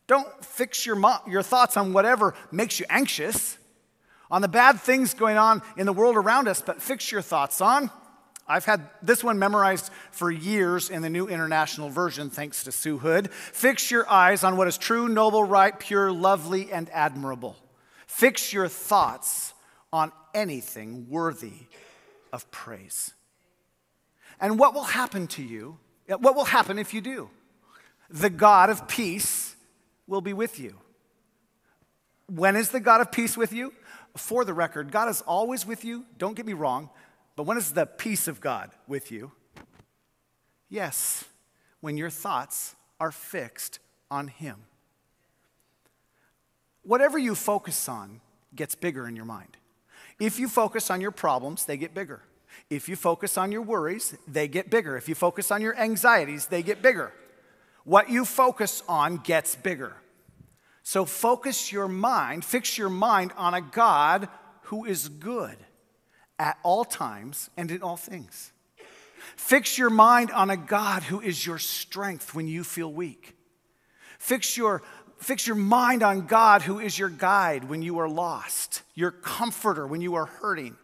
Don't 0.05 0.45
fix 0.45 0.85
your, 0.85 1.01
your 1.27 1.41
thoughts 1.41 1.77
on 1.77 1.93
whatever 1.93 2.35
makes 2.51 2.79
you 2.79 2.85
anxious, 2.91 3.57
on 4.29 4.43
the 4.43 4.47
bad 4.47 4.79
things 4.79 5.15
going 5.15 5.37
on 5.37 5.63
in 5.77 5.87
the 5.87 5.93
world 5.93 6.15
around 6.15 6.47
us, 6.47 6.61
but 6.61 6.79
fix 6.79 7.11
your 7.11 7.23
thoughts 7.23 7.59
on 7.59 7.89
I've 8.47 8.65
had 8.65 8.89
this 9.01 9.23
one 9.23 9.39
memorized 9.39 9.91
for 10.11 10.29
years 10.29 10.89
in 10.89 11.01
the 11.01 11.09
New 11.09 11.27
International 11.27 11.89
Version, 11.89 12.29
thanks 12.29 12.63
to 12.65 12.71
Sue 12.71 12.97
Hood. 12.97 13.31
Fix 13.31 13.91
your 13.91 14.09
eyes 14.09 14.43
on 14.43 14.57
what 14.57 14.67
is 14.67 14.77
true, 14.77 15.07
noble, 15.07 15.43
right, 15.43 15.77
pure, 15.77 16.11
lovely, 16.11 16.71
and 16.71 16.89
admirable. 16.89 17.55
Fix 18.07 18.51
your 18.51 18.67
thoughts 18.67 19.53
on 19.93 20.11
anything 20.33 21.07
worthy 21.09 21.53
of 22.33 22.49
praise. 22.51 23.13
And 24.39 24.57
what 24.57 24.73
will 24.73 24.83
happen 24.83 25.27
to 25.27 25.43
you? 25.43 25.77
Uh, 26.09 26.17
what 26.17 26.35
will 26.35 26.45
happen 26.45 26.79
if 26.79 26.93
you 26.93 27.01
do? 27.01 27.29
The 28.09 28.29
God 28.29 28.69
of 28.69 28.87
peace 28.87 29.55
will 30.07 30.21
be 30.21 30.33
with 30.33 30.59
you. 30.59 30.75
When 32.27 32.55
is 32.55 32.69
the 32.69 32.79
God 32.79 33.01
of 33.01 33.11
peace 33.11 33.37
with 33.37 33.53
you? 33.53 33.73
For 34.17 34.43
the 34.43 34.53
record, 34.53 34.91
God 34.91 35.07
is 35.07 35.21
always 35.21 35.65
with 35.65 35.85
you. 35.85 36.05
Don't 36.17 36.35
get 36.35 36.45
me 36.45 36.53
wrong. 36.53 36.89
But 37.35 37.43
when 37.43 37.57
is 37.57 37.73
the 37.73 37.85
peace 37.85 38.27
of 38.27 38.41
God 38.41 38.71
with 38.87 39.11
you? 39.11 39.31
Yes, 40.69 41.25
when 41.79 41.97
your 41.97 42.09
thoughts 42.09 42.75
are 42.99 43.11
fixed 43.11 43.79
on 44.09 44.27
Him. 44.27 44.57
Whatever 46.83 47.17
you 47.17 47.35
focus 47.35 47.87
on 47.87 48.21
gets 48.55 48.75
bigger 48.75 49.07
in 49.07 49.15
your 49.15 49.25
mind. 49.25 49.57
If 50.19 50.39
you 50.39 50.47
focus 50.47 50.89
on 50.89 51.01
your 51.01 51.11
problems, 51.11 51.65
they 51.65 51.77
get 51.77 51.93
bigger. 51.93 52.21
If 52.69 52.89
you 52.89 52.95
focus 52.95 53.37
on 53.37 53.51
your 53.51 53.61
worries, 53.61 54.15
they 54.27 54.47
get 54.47 54.69
bigger. 54.69 54.97
If 54.97 55.07
you 55.09 55.15
focus 55.15 55.51
on 55.51 55.61
your 55.61 55.77
anxieties, 55.77 56.47
they 56.47 56.63
get 56.63 56.81
bigger. 56.81 57.13
What 57.83 58.09
you 58.09 58.25
focus 58.25 58.83
on 58.87 59.17
gets 59.17 59.55
bigger. 59.55 59.95
So 60.83 61.05
focus 61.05 61.71
your 61.71 61.87
mind, 61.87 62.43
fix 62.43 62.77
your 62.77 62.89
mind 62.89 63.31
on 63.37 63.53
a 63.53 63.61
God 63.61 64.27
who 64.63 64.85
is 64.85 65.09
good 65.09 65.57
at 66.41 66.57
all 66.63 66.83
times 66.83 67.51
and 67.55 67.69
in 67.69 67.83
all 67.83 67.95
things. 67.95 68.51
Fix 69.37 69.77
your 69.77 69.91
mind 69.91 70.31
on 70.31 70.49
a 70.49 70.57
God 70.57 71.03
who 71.03 71.21
is 71.21 71.45
your 71.45 71.59
strength 71.59 72.33
when 72.33 72.47
you 72.47 72.63
feel 72.63 72.91
weak. 72.91 73.35
Fix 74.17 74.57
your, 74.57 74.81
fix 75.19 75.45
your 75.45 75.55
mind 75.55 76.01
on 76.01 76.25
God 76.25 76.63
who 76.63 76.79
is 76.79 76.97
your 76.97 77.09
guide 77.09 77.65
when 77.65 77.83
you 77.83 77.99
are 77.99 78.09
lost, 78.09 78.81
your 78.95 79.11
comforter 79.11 79.85
when 79.85 80.01
you 80.01 80.15
are 80.15 80.25
hurting. 80.25 80.75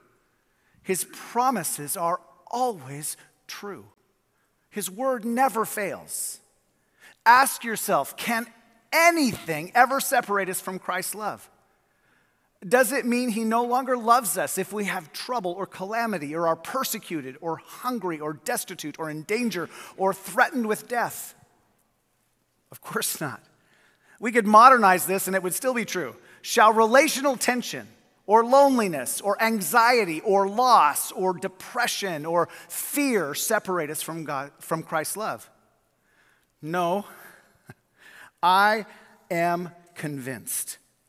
His 0.84 1.08
promises 1.12 1.98
are 1.98 2.22
always 2.46 3.18
true, 3.48 3.86
His 4.70 4.92
word 4.92 5.26
never 5.26 5.66
fails. 5.66 6.40
Ask 7.26 7.64
yourself 7.64 8.16
can 8.16 8.46
anything 8.94 9.72
ever 9.74 10.00
separate 10.00 10.50
us 10.50 10.62
from 10.62 10.78
Christ's 10.78 11.16
love? 11.16 11.50
Does 12.66 12.92
it 12.92 13.06
mean 13.06 13.30
he 13.30 13.44
no 13.44 13.64
longer 13.64 13.96
loves 13.96 14.38
us 14.38 14.58
if 14.58 14.74
we 14.74 14.86
have 14.86 15.14
trouble 15.14 15.52
or 15.52 15.68
calamity 15.68 16.34
or 16.34 16.48
are 16.48 16.56
persecuted 16.56 17.38
or 17.40 17.58
hungry 17.58 18.20
or 18.20 18.34
destitute 18.34 18.98
or 18.98 19.10
in 19.10 19.24
danger 19.24 19.70
or 19.96 20.14
threatened 20.14 20.66
with 20.66 20.88
death? 20.88 21.36
Of 22.72 22.82
course 22.82 23.22
not. 23.22 23.44
We 24.20 24.32
could 24.32 24.48
modernize 24.48 25.06
this 25.06 25.28
and 25.28 25.36
it 25.36 25.44
would 25.44 25.54
still 25.54 25.76
be 25.76 25.86
true. 25.86 26.16
Shall 26.42 26.74
relational 26.74 27.38
tension 27.38 27.88
or 28.26 28.44
loneliness 28.44 29.22
or 29.22 29.42
anxiety 29.42 30.22
or 30.22 30.50
loss 30.50 31.12
or 31.12 31.34
depression 31.34 32.26
or 32.26 32.50
fear 32.68 33.36
separate 33.36 33.92
us 33.92 34.02
from 34.02 34.24
God 34.24 34.52
from 34.60 34.82
Christ's 34.82 35.18
love? 35.18 35.48
No. 36.60 37.06
I 38.42 38.88
am 39.30 39.70
convinced 39.94 40.80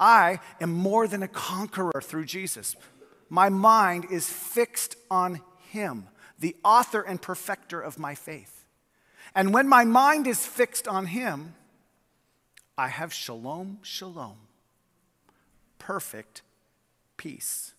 I 0.00 0.40
am 0.60 0.72
more 0.72 1.06
than 1.06 1.22
a 1.22 1.28
conqueror 1.28 2.00
through 2.02 2.24
Jesus. 2.24 2.74
My 3.28 3.48
mind 3.50 4.06
is 4.10 4.28
fixed 4.28 4.96
on 5.10 5.42
Him, 5.68 6.08
the 6.38 6.56
author 6.64 7.02
and 7.02 7.20
perfecter 7.20 7.80
of 7.80 7.98
my 7.98 8.14
faith. 8.14 8.64
And 9.34 9.54
when 9.54 9.68
my 9.68 9.84
mind 9.84 10.26
is 10.26 10.44
fixed 10.44 10.88
on 10.88 11.06
Him, 11.06 11.54
I 12.76 12.88
have 12.88 13.12
shalom, 13.12 13.78
shalom, 13.82 14.38
perfect 15.78 16.42
peace. 17.16 17.74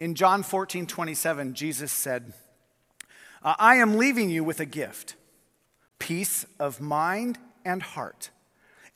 In 0.00 0.14
John 0.14 0.42
14, 0.42 0.86
27, 0.86 1.54
Jesus 1.54 1.92
said, 1.92 2.32
uh, 3.42 3.54
I 3.58 3.76
am 3.76 3.96
leaving 3.96 4.30
you 4.30 4.42
with 4.42 4.60
a 4.60 4.66
gift 4.66 5.14
peace 5.98 6.46
of 6.58 6.80
mind 6.80 7.38
and 7.64 7.82
heart. 7.82 8.30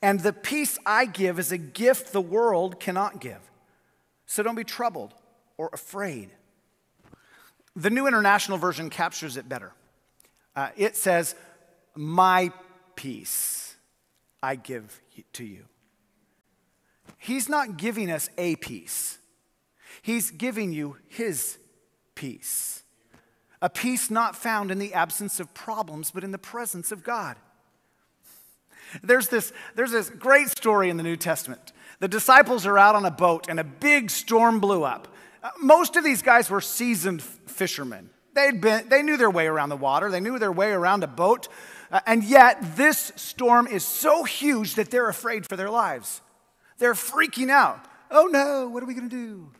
And 0.03 0.19
the 0.19 0.33
peace 0.33 0.77
I 0.85 1.05
give 1.05 1.39
is 1.39 1.53
a 1.53 1.57
gift 1.57 2.11
the 2.11 2.19
world 2.19 2.77
cannot 2.81 3.21
give. 3.21 3.39
So 4.25 4.43
don't 4.43 4.53
be 4.53 4.65
troubled 4.65 5.13
or 5.57 5.69
afraid. 5.71 6.29
The 7.73 7.89
New 7.89 8.05
International 8.05 8.57
Version 8.57 8.89
captures 8.89 9.37
it 9.37 9.47
better. 9.47 9.71
Uh, 10.57 10.69
it 10.75 10.97
says, 10.97 11.35
My 11.95 12.51
peace 12.97 13.77
I 14.43 14.55
give 14.55 15.01
to 15.31 15.45
you. 15.45 15.63
He's 17.17 17.47
not 17.47 17.77
giving 17.77 18.11
us 18.11 18.29
a 18.37 18.57
peace, 18.57 19.17
He's 20.01 20.31
giving 20.31 20.73
you 20.73 20.97
His 21.07 21.57
peace. 22.13 22.83
A 23.61 23.69
peace 23.69 24.11
not 24.11 24.35
found 24.35 24.69
in 24.69 24.79
the 24.79 24.93
absence 24.93 25.39
of 25.39 25.53
problems, 25.53 26.11
but 26.11 26.25
in 26.25 26.31
the 26.31 26.37
presence 26.37 26.91
of 26.91 27.05
God. 27.05 27.37
There's 29.01 29.27
this, 29.27 29.51
there's 29.75 29.91
this 29.91 30.09
great 30.09 30.49
story 30.49 30.89
in 30.89 30.97
the 30.97 31.03
New 31.03 31.17
Testament. 31.17 31.73
The 31.99 32.07
disciples 32.07 32.65
are 32.65 32.77
out 32.77 32.95
on 32.95 33.05
a 33.05 33.11
boat 33.11 33.47
and 33.49 33.59
a 33.59 33.63
big 33.63 34.11
storm 34.11 34.59
blew 34.59 34.83
up. 34.83 35.07
Uh, 35.41 35.49
most 35.59 35.95
of 35.95 36.03
these 36.03 36.21
guys 36.21 36.49
were 36.49 36.61
seasoned 36.61 37.21
fishermen. 37.21 38.09
They'd 38.33 38.59
been, 38.61 38.89
they 38.89 39.03
knew 39.03 39.17
their 39.17 39.29
way 39.29 39.47
around 39.47 39.69
the 39.69 39.77
water, 39.77 40.09
they 40.09 40.19
knew 40.19 40.39
their 40.39 40.51
way 40.51 40.71
around 40.71 41.03
a 41.03 41.07
boat, 41.07 41.47
uh, 41.91 41.99
and 42.05 42.23
yet 42.23 42.75
this 42.75 43.11
storm 43.15 43.67
is 43.67 43.85
so 43.85 44.23
huge 44.23 44.75
that 44.75 44.89
they're 44.89 45.09
afraid 45.09 45.45
for 45.45 45.55
their 45.55 45.69
lives. 45.69 46.21
They're 46.79 46.93
freaking 46.93 47.49
out. 47.49 47.85
Oh 48.09 48.25
no, 48.25 48.67
what 48.67 48.83
are 48.83 48.85
we 48.85 48.95
gonna 48.95 49.09
do? 49.09 49.51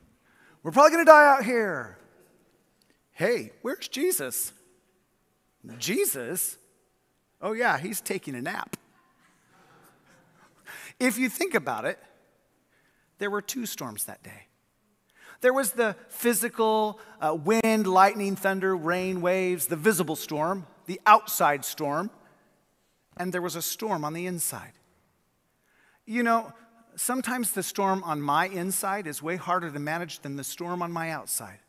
We're 0.63 0.71
probably 0.71 0.91
gonna 0.91 1.05
die 1.05 1.25
out 1.25 1.45
here. 1.45 1.97
Hey, 3.11 3.51
where's 3.61 3.87
Jesus? 3.87 4.53
Jesus? 5.77 6.57
Oh, 7.41 7.53
yeah, 7.53 7.77
he's 7.77 8.01
taking 8.01 8.35
a 8.35 8.41
nap. 8.41 8.75
If 10.99 11.17
you 11.17 11.29
think 11.29 11.53
about 11.53 11.85
it, 11.85 11.99
there 13.19 13.29
were 13.29 13.41
two 13.41 13.65
storms 13.65 14.05
that 14.05 14.23
day. 14.23 14.47
There 15.41 15.53
was 15.53 15.71
the 15.71 15.95
physical 16.07 16.99
uh, 17.19 17.35
wind, 17.35 17.85
lightning, 17.85 18.35
thunder, 18.35 18.75
rain, 18.75 19.21
waves, 19.21 19.67
the 19.67 19.75
visible 19.75 20.15
storm, 20.15 20.65
the 20.85 21.01
outside 21.05 21.65
storm, 21.65 22.09
and 23.17 23.33
there 23.33 23.41
was 23.41 23.55
a 23.55 23.61
storm 23.61 24.05
on 24.05 24.13
the 24.13 24.25
inside. 24.25 24.71
You 26.05 26.23
know, 26.23 26.53
sometimes 26.95 27.51
the 27.51 27.63
storm 27.63 28.03
on 28.03 28.21
my 28.21 28.47
inside 28.47 29.07
is 29.07 29.21
way 29.21 29.35
harder 29.35 29.69
to 29.69 29.79
manage 29.79 30.19
than 30.19 30.35
the 30.35 30.43
storm 30.43 30.81
on 30.81 30.91
my 30.91 31.11
outside. 31.11 31.59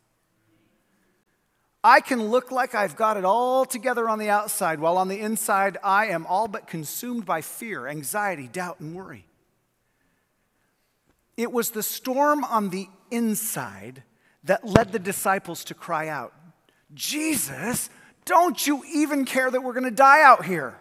I 1.86 2.00
can 2.00 2.28
look 2.30 2.50
like 2.50 2.74
I've 2.74 2.96
got 2.96 3.18
it 3.18 3.26
all 3.26 3.66
together 3.66 4.08
on 4.08 4.18
the 4.18 4.30
outside, 4.30 4.80
while 4.80 4.96
on 4.96 5.08
the 5.08 5.20
inside, 5.20 5.76
I 5.84 6.06
am 6.06 6.24
all 6.26 6.48
but 6.48 6.66
consumed 6.66 7.26
by 7.26 7.42
fear, 7.42 7.86
anxiety, 7.86 8.48
doubt, 8.48 8.80
and 8.80 8.94
worry. 8.94 9.26
It 11.36 11.52
was 11.52 11.70
the 11.70 11.82
storm 11.82 12.42
on 12.42 12.70
the 12.70 12.88
inside 13.10 14.02
that 14.44 14.66
led 14.66 14.92
the 14.92 14.98
disciples 14.98 15.62
to 15.64 15.74
cry 15.74 16.08
out, 16.08 16.32
Jesus, 16.94 17.90
don't 18.24 18.66
you 18.66 18.82
even 18.90 19.26
care 19.26 19.50
that 19.50 19.62
we're 19.62 19.72
going 19.74 19.84
to 19.84 19.90
die 19.90 20.22
out 20.22 20.46
here? 20.46 20.78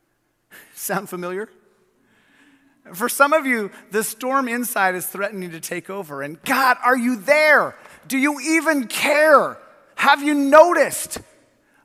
Sound 0.74 1.08
familiar? 1.08 1.48
For 2.94 3.08
some 3.08 3.32
of 3.32 3.46
you, 3.46 3.70
the 3.90 4.04
storm 4.04 4.48
inside 4.48 4.94
is 4.94 5.06
threatening 5.06 5.50
to 5.50 5.60
take 5.60 5.90
over. 5.90 6.22
And 6.22 6.40
God, 6.42 6.76
are 6.84 6.96
you 6.96 7.16
there? 7.16 7.76
Do 8.06 8.16
you 8.16 8.40
even 8.40 8.86
care? 8.86 9.56
Have 10.00 10.22
you 10.22 10.32
noticed? 10.32 11.18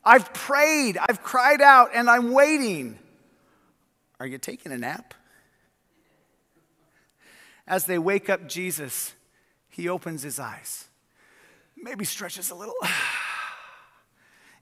I've 0.01 0.33
prayed, 0.33 0.97
I've 0.97 1.21
cried 1.21 1.59
out, 1.61 1.89
and 1.93 2.09
I'm 2.09 2.31
waiting. 2.31 2.97
Are 4.21 4.25
you 4.25 4.37
taking 4.37 4.71
a 4.71 4.77
nap? 4.77 5.13
As 7.67 7.87
they 7.87 7.99
wake 7.99 8.29
up 8.29 8.47
Jesus, 8.47 9.13
he 9.67 9.89
opens 9.89 10.23
his 10.23 10.39
eyes, 10.39 10.85
maybe 11.75 12.05
stretches 12.05 12.49
a 12.49 12.55
little. 12.55 12.75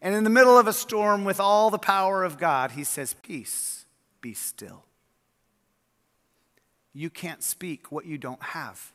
And 0.01 0.13
in 0.13 0.25
the 0.25 0.29
middle 0.29 0.57
of 0.57 0.67
a 0.67 0.73
storm 0.73 1.23
with 1.23 1.39
all 1.39 1.69
the 1.69 1.77
power 1.77 2.25
of 2.25 2.37
God, 2.37 2.71
he 2.71 2.83
says, 2.83 3.15
Peace, 3.21 3.85
be 4.19 4.33
still. 4.33 4.83
You 6.91 7.09
can't 7.09 7.41
speak 7.41 7.89
what 7.89 8.05
you 8.05 8.17
don't 8.17 8.43
have. 8.43 8.91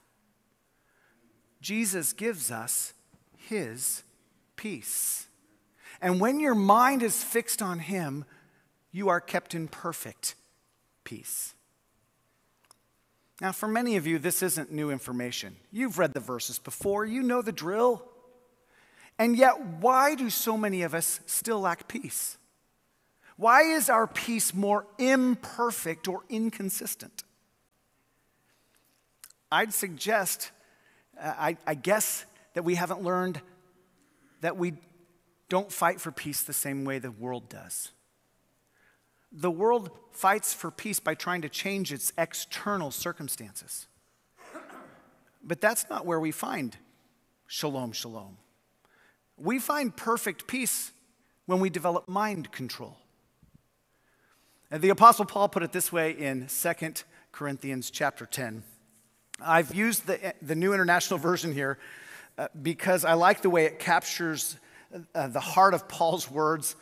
Jesus 1.63 2.13
gives 2.13 2.51
us 2.51 2.93
his 3.39 4.03
peace. 4.59 5.27
And 6.03 6.21
when 6.21 6.39
your 6.39 6.55
mind 6.55 7.03
is 7.03 7.25
fixed 7.25 7.63
on 7.63 7.79
Him, 7.79 8.27
you 8.93 9.09
are 9.09 9.21
kept 9.21 9.55
in 9.55 9.69
perfect 9.69 10.35
peace. 11.05 11.55
Now, 13.41 13.53
for 13.53 13.69
many 13.69 13.97
of 13.97 14.07
you, 14.07 14.19
this 14.19 14.43
isn't 14.43 14.73
new 14.73 14.91
information. 14.91 15.57
You've 15.73 15.99
read 15.99 16.13
the 16.13 16.21
verses 16.21 16.59
before, 16.59 17.07
you 17.07 17.23
know 17.23 17.41
the 17.41 17.53
drill. 17.53 18.03
And 19.19 19.37
yet, 19.37 19.61
why 19.81 20.15
do 20.15 20.29
so 20.29 20.57
many 20.57 20.83
of 20.83 20.95
us 20.95 21.21
still 21.27 21.61
lack 21.61 21.89
peace? 21.89 22.37
Why 23.37 23.63
is 23.63 23.89
our 23.89 24.07
peace 24.07 24.53
more 24.53 24.87
imperfect 24.99 26.09
or 26.09 26.23
inconsistent? 26.29 27.23
I'd 29.51 29.73
suggest, 29.73 30.51
uh, 31.21 31.33
I, 31.39 31.57
I 31.67 31.75
guess, 31.75 32.25
that 32.55 32.65
we 32.65 32.75
haven't 32.75 33.03
learned 33.03 33.41
that 34.41 34.57
we 34.57 34.75
don't 35.49 35.73
fight 35.73 36.01
for 36.01 36.13
peace 36.13 36.43
the 36.43 36.53
same 36.53 36.85
way 36.85 36.99
the 36.99 37.11
world 37.11 37.49
does. 37.49 37.93
The 39.33 39.51
world 39.51 39.91
fights 40.13 40.55
for 40.55 40.71
peace 40.71 41.01
by 41.01 41.15
trying 41.15 41.43
to 41.43 41.49
change 41.49 41.93
its 41.93 42.13
external 42.17 42.91
circumstances. 42.91 43.87
But 45.43 45.61
that's 45.61 45.89
not 45.89 46.07
where 46.07 46.21
we 46.21 46.31
find 46.31 46.77
shalom, 47.47 47.93
shalom. 47.93 48.37
We 49.37 49.59
find 49.59 49.97
perfect 49.97 50.47
peace 50.47 50.93
when 51.47 51.61
we 51.61 51.71
develop 51.71 52.09
mind 52.09 52.53
control. 52.53 52.97
And 54.71 54.83
the 54.83 54.91
apostle 54.91 55.25
Paul 55.25 55.49
put 55.49 55.63
it 55.63 55.73
this 55.73 55.91
way 55.91 56.11
in 56.11 56.47
2 56.49 56.73
Corinthians 57.33 57.91
chapter 57.91 58.27
10. 58.27 58.63
I've 59.41 59.75
used 59.75 60.07
the, 60.07 60.35
the 60.43 60.55
New 60.55 60.75
International 60.75 61.19
Version 61.19 61.55
here 61.55 61.79
uh, 62.39 62.47
because 62.63 63.05
I 63.05 63.15
like 63.15 63.43
the 63.43 63.51
way 63.51 63.65
it 63.65 63.81
captures 63.81 64.57
uh, 65.15 65.27
the 65.27 65.41
heart 65.41 65.75
of 65.75 65.89
Paul's 65.89 66.31
words, 66.31 66.77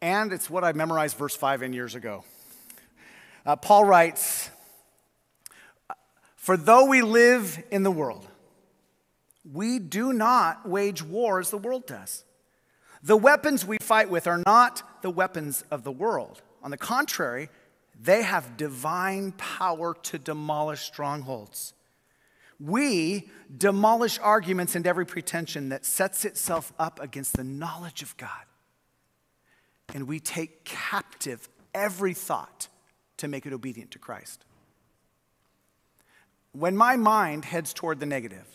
and 0.00 0.32
it's 0.32 0.48
what 0.48 0.62
I 0.62 0.72
memorized 0.72 1.16
verse 1.16 1.34
5 1.34 1.62
in 1.62 1.72
years 1.72 1.96
ago. 1.96 2.24
Uh, 3.44 3.56
Paul 3.56 3.84
writes, 3.84 4.50
For 6.36 6.56
though 6.56 6.86
we 6.86 7.02
live 7.02 7.62
in 7.72 7.82
the 7.82 7.90
world, 7.90 8.26
we 9.52 9.80
do 9.80 10.12
not 10.12 10.66
wage 10.66 11.02
war 11.02 11.40
as 11.40 11.50
the 11.50 11.58
world 11.58 11.86
does. 11.86 12.24
The 13.02 13.16
weapons 13.16 13.66
we 13.66 13.78
fight 13.82 14.08
with 14.08 14.26
are 14.26 14.42
not 14.46 15.02
the 15.02 15.10
weapons 15.10 15.64
of 15.70 15.82
the 15.82 15.92
world. 15.92 16.40
On 16.62 16.70
the 16.70 16.78
contrary, 16.78 17.50
they 18.00 18.22
have 18.22 18.56
divine 18.56 19.32
power 19.32 19.94
to 20.04 20.18
demolish 20.18 20.82
strongholds. 20.82 21.74
We 22.64 23.28
demolish 23.54 24.18
arguments 24.20 24.74
and 24.74 24.86
every 24.86 25.04
pretension 25.04 25.68
that 25.68 25.84
sets 25.84 26.24
itself 26.24 26.72
up 26.78 26.98
against 27.00 27.36
the 27.36 27.44
knowledge 27.44 28.02
of 28.02 28.16
God. 28.16 28.30
And 29.92 30.08
we 30.08 30.18
take 30.18 30.64
captive 30.64 31.48
every 31.74 32.14
thought 32.14 32.68
to 33.18 33.28
make 33.28 33.44
it 33.44 33.52
obedient 33.52 33.90
to 33.92 33.98
Christ. 33.98 34.44
When 36.52 36.76
my 36.76 36.96
mind 36.96 37.44
heads 37.44 37.74
toward 37.74 38.00
the 38.00 38.06
negative, 38.06 38.46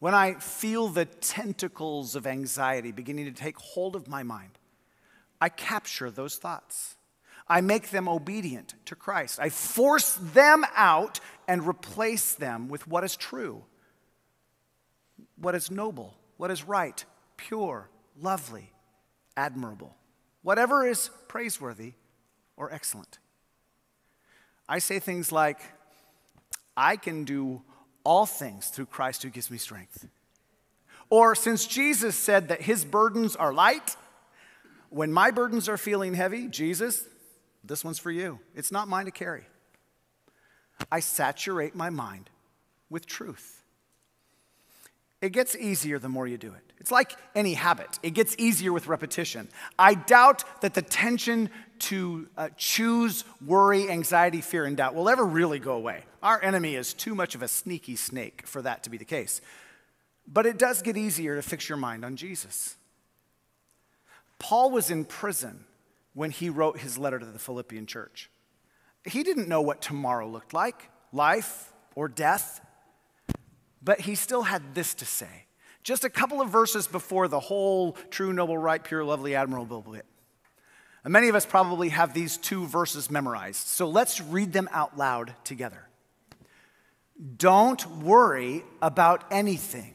when 0.00 0.14
I 0.14 0.34
feel 0.34 0.88
the 0.88 1.06
tentacles 1.06 2.16
of 2.16 2.26
anxiety 2.26 2.92
beginning 2.92 3.24
to 3.24 3.32
take 3.32 3.56
hold 3.56 3.96
of 3.96 4.06
my 4.06 4.22
mind, 4.22 4.58
I 5.40 5.48
capture 5.48 6.10
those 6.10 6.36
thoughts. 6.36 6.96
I 7.46 7.60
make 7.60 7.90
them 7.90 8.08
obedient 8.08 8.74
to 8.86 8.94
Christ. 8.94 9.38
I 9.40 9.50
force 9.50 10.14
them 10.14 10.64
out 10.74 11.20
and 11.46 11.66
replace 11.66 12.34
them 12.34 12.68
with 12.68 12.86
what 12.86 13.04
is 13.04 13.16
true, 13.16 13.64
what 15.36 15.54
is 15.54 15.70
noble, 15.70 16.16
what 16.36 16.50
is 16.50 16.64
right, 16.64 17.04
pure, 17.36 17.90
lovely, 18.20 18.72
admirable, 19.36 19.94
whatever 20.42 20.86
is 20.86 21.10
praiseworthy 21.28 21.92
or 22.56 22.72
excellent. 22.72 23.18
I 24.68 24.78
say 24.78 24.98
things 24.98 25.30
like, 25.30 25.60
I 26.76 26.96
can 26.96 27.24
do 27.24 27.62
all 28.04 28.26
things 28.26 28.68
through 28.68 28.86
Christ 28.86 29.22
who 29.22 29.30
gives 29.30 29.50
me 29.50 29.58
strength. 29.58 30.06
Or 31.10 31.34
since 31.34 31.66
Jesus 31.66 32.16
said 32.16 32.48
that 32.48 32.62
his 32.62 32.84
burdens 32.84 33.36
are 33.36 33.52
light, 33.52 33.96
when 34.88 35.12
my 35.12 35.30
burdens 35.30 35.68
are 35.68 35.76
feeling 35.76 36.14
heavy, 36.14 36.48
Jesus, 36.48 37.06
this 37.66 37.84
one's 37.84 37.98
for 37.98 38.10
you. 38.10 38.40
It's 38.54 38.70
not 38.70 38.88
mine 38.88 39.06
to 39.06 39.10
carry. 39.10 39.44
I 40.90 41.00
saturate 41.00 41.74
my 41.74 41.90
mind 41.90 42.30
with 42.90 43.06
truth. 43.06 43.62
It 45.20 45.32
gets 45.32 45.56
easier 45.56 45.98
the 45.98 46.08
more 46.08 46.26
you 46.26 46.36
do 46.36 46.52
it. 46.52 46.72
It's 46.78 46.90
like 46.90 47.16
any 47.34 47.54
habit, 47.54 47.98
it 48.02 48.10
gets 48.10 48.36
easier 48.38 48.72
with 48.72 48.88
repetition. 48.88 49.48
I 49.78 49.94
doubt 49.94 50.44
that 50.60 50.74
the 50.74 50.82
tension 50.82 51.48
to 51.78 52.28
uh, 52.36 52.50
choose 52.56 53.24
worry, 53.44 53.88
anxiety, 53.90 54.42
fear, 54.42 54.66
and 54.66 54.76
doubt 54.76 54.94
will 54.94 55.08
ever 55.08 55.24
really 55.24 55.58
go 55.58 55.72
away. 55.72 56.04
Our 56.22 56.42
enemy 56.42 56.74
is 56.74 56.92
too 56.92 57.14
much 57.14 57.34
of 57.34 57.42
a 57.42 57.48
sneaky 57.48 57.96
snake 57.96 58.46
for 58.46 58.60
that 58.62 58.82
to 58.82 58.90
be 58.90 58.98
the 58.98 59.04
case. 59.04 59.40
But 60.26 60.46
it 60.46 60.58
does 60.58 60.82
get 60.82 60.96
easier 60.96 61.36
to 61.36 61.42
fix 61.42 61.68
your 61.68 61.78
mind 61.78 62.04
on 62.04 62.16
Jesus. 62.16 62.76
Paul 64.38 64.70
was 64.70 64.90
in 64.90 65.04
prison 65.04 65.64
when 66.14 66.30
he 66.30 66.48
wrote 66.48 66.78
his 66.78 66.96
letter 66.96 67.18
to 67.18 67.26
the 67.26 67.38
Philippian 67.38 67.86
church. 67.86 68.30
He 69.04 69.22
didn't 69.22 69.48
know 69.48 69.60
what 69.60 69.82
tomorrow 69.82 70.26
looked 70.28 70.54
like 70.54 70.90
life 71.12 71.72
or 71.94 72.08
death, 72.08 72.60
but 73.82 74.00
he 74.00 74.14
still 74.14 74.42
had 74.42 74.74
this 74.74 74.94
to 74.94 75.04
say. 75.04 75.46
Just 75.82 76.04
a 76.04 76.10
couple 76.10 76.40
of 76.40 76.48
verses 76.48 76.86
before 76.86 77.28
the 77.28 77.38
whole 77.38 77.92
true, 78.10 78.32
noble, 78.32 78.56
right, 78.56 78.82
pure, 78.82 79.04
lovely, 79.04 79.34
admirable 79.34 79.82
bit. 79.82 80.06
And 81.04 81.12
many 81.12 81.28
of 81.28 81.34
us 81.34 81.44
probably 81.44 81.90
have 81.90 82.14
these 82.14 82.38
two 82.38 82.66
verses 82.66 83.10
memorized. 83.10 83.68
So 83.68 83.88
let's 83.88 84.22
read 84.22 84.52
them 84.54 84.68
out 84.72 84.96
loud 84.96 85.34
together. 85.44 85.86
Don't 87.36 87.86
worry 87.98 88.64
about 88.80 89.24
anything. 89.30 89.92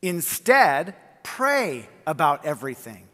Instead, 0.00 0.94
pray 1.24 1.88
about 2.06 2.46
everything. 2.46 3.09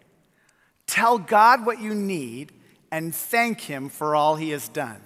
Tell 0.96 1.18
God 1.18 1.66
what 1.66 1.78
you 1.78 1.94
need 1.94 2.52
and 2.90 3.14
thank 3.14 3.60
Him 3.60 3.90
for 3.90 4.16
all 4.16 4.36
He 4.36 4.48
has 4.52 4.66
done. 4.66 5.02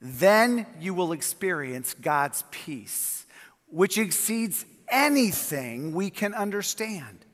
Then 0.00 0.66
you 0.80 0.94
will 0.94 1.12
experience 1.12 1.94
God's 1.94 2.42
peace, 2.50 3.24
which 3.68 3.98
exceeds 3.98 4.66
anything 4.88 5.94
we 5.94 6.10
can 6.10 6.34
understand. 6.34 7.24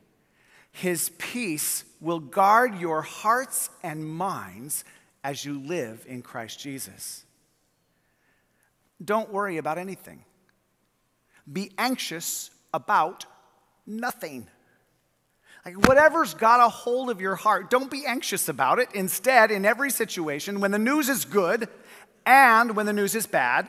His 0.70 1.08
peace 1.16 1.86
will 1.98 2.20
guard 2.20 2.78
your 2.78 3.00
hearts 3.00 3.70
and 3.82 4.06
minds 4.06 4.84
as 5.24 5.42
you 5.42 5.58
live 5.58 6.04
in 6.06 6.20
Christ 6.20 6.60
Jesus. 6.60 7.24
Don't 9.02 9.32
worry 9.32 9.56
about 9.56 9.78
anything. 9.78 10.26
Be 11.50 11.72
anxious 11.78 12.50
about 12.74 13.24
nothing. 13.86 14.46
Like 15.66 15.88
whatever's 15.88 16.32
got 16.32 16.64
a 16.64 16.68
hold 16.68 17.10
of 17.10 17.20
your 17.20 17.34
heart, 17.34 17.70
don't 17.70 17.90
be 17.90 18.06
anxious 18.06 18.48
about 18.48 18.78
it. 18.78 18.88
Instead, 18.94 19.50
in 19.50 19.64
every 19.64 19.90
situation, 19.90 20.60
when 20.60 20.70
the 20.70 20.78
news 20.78 21.08
is 21.08 21.24
good, 21.24 21.68
and 22.24 22.76
when 22.76 22.86
the 22.86 22.92
news 22.92 23.16
is 23.16 23.26
bad, 23.26 23.68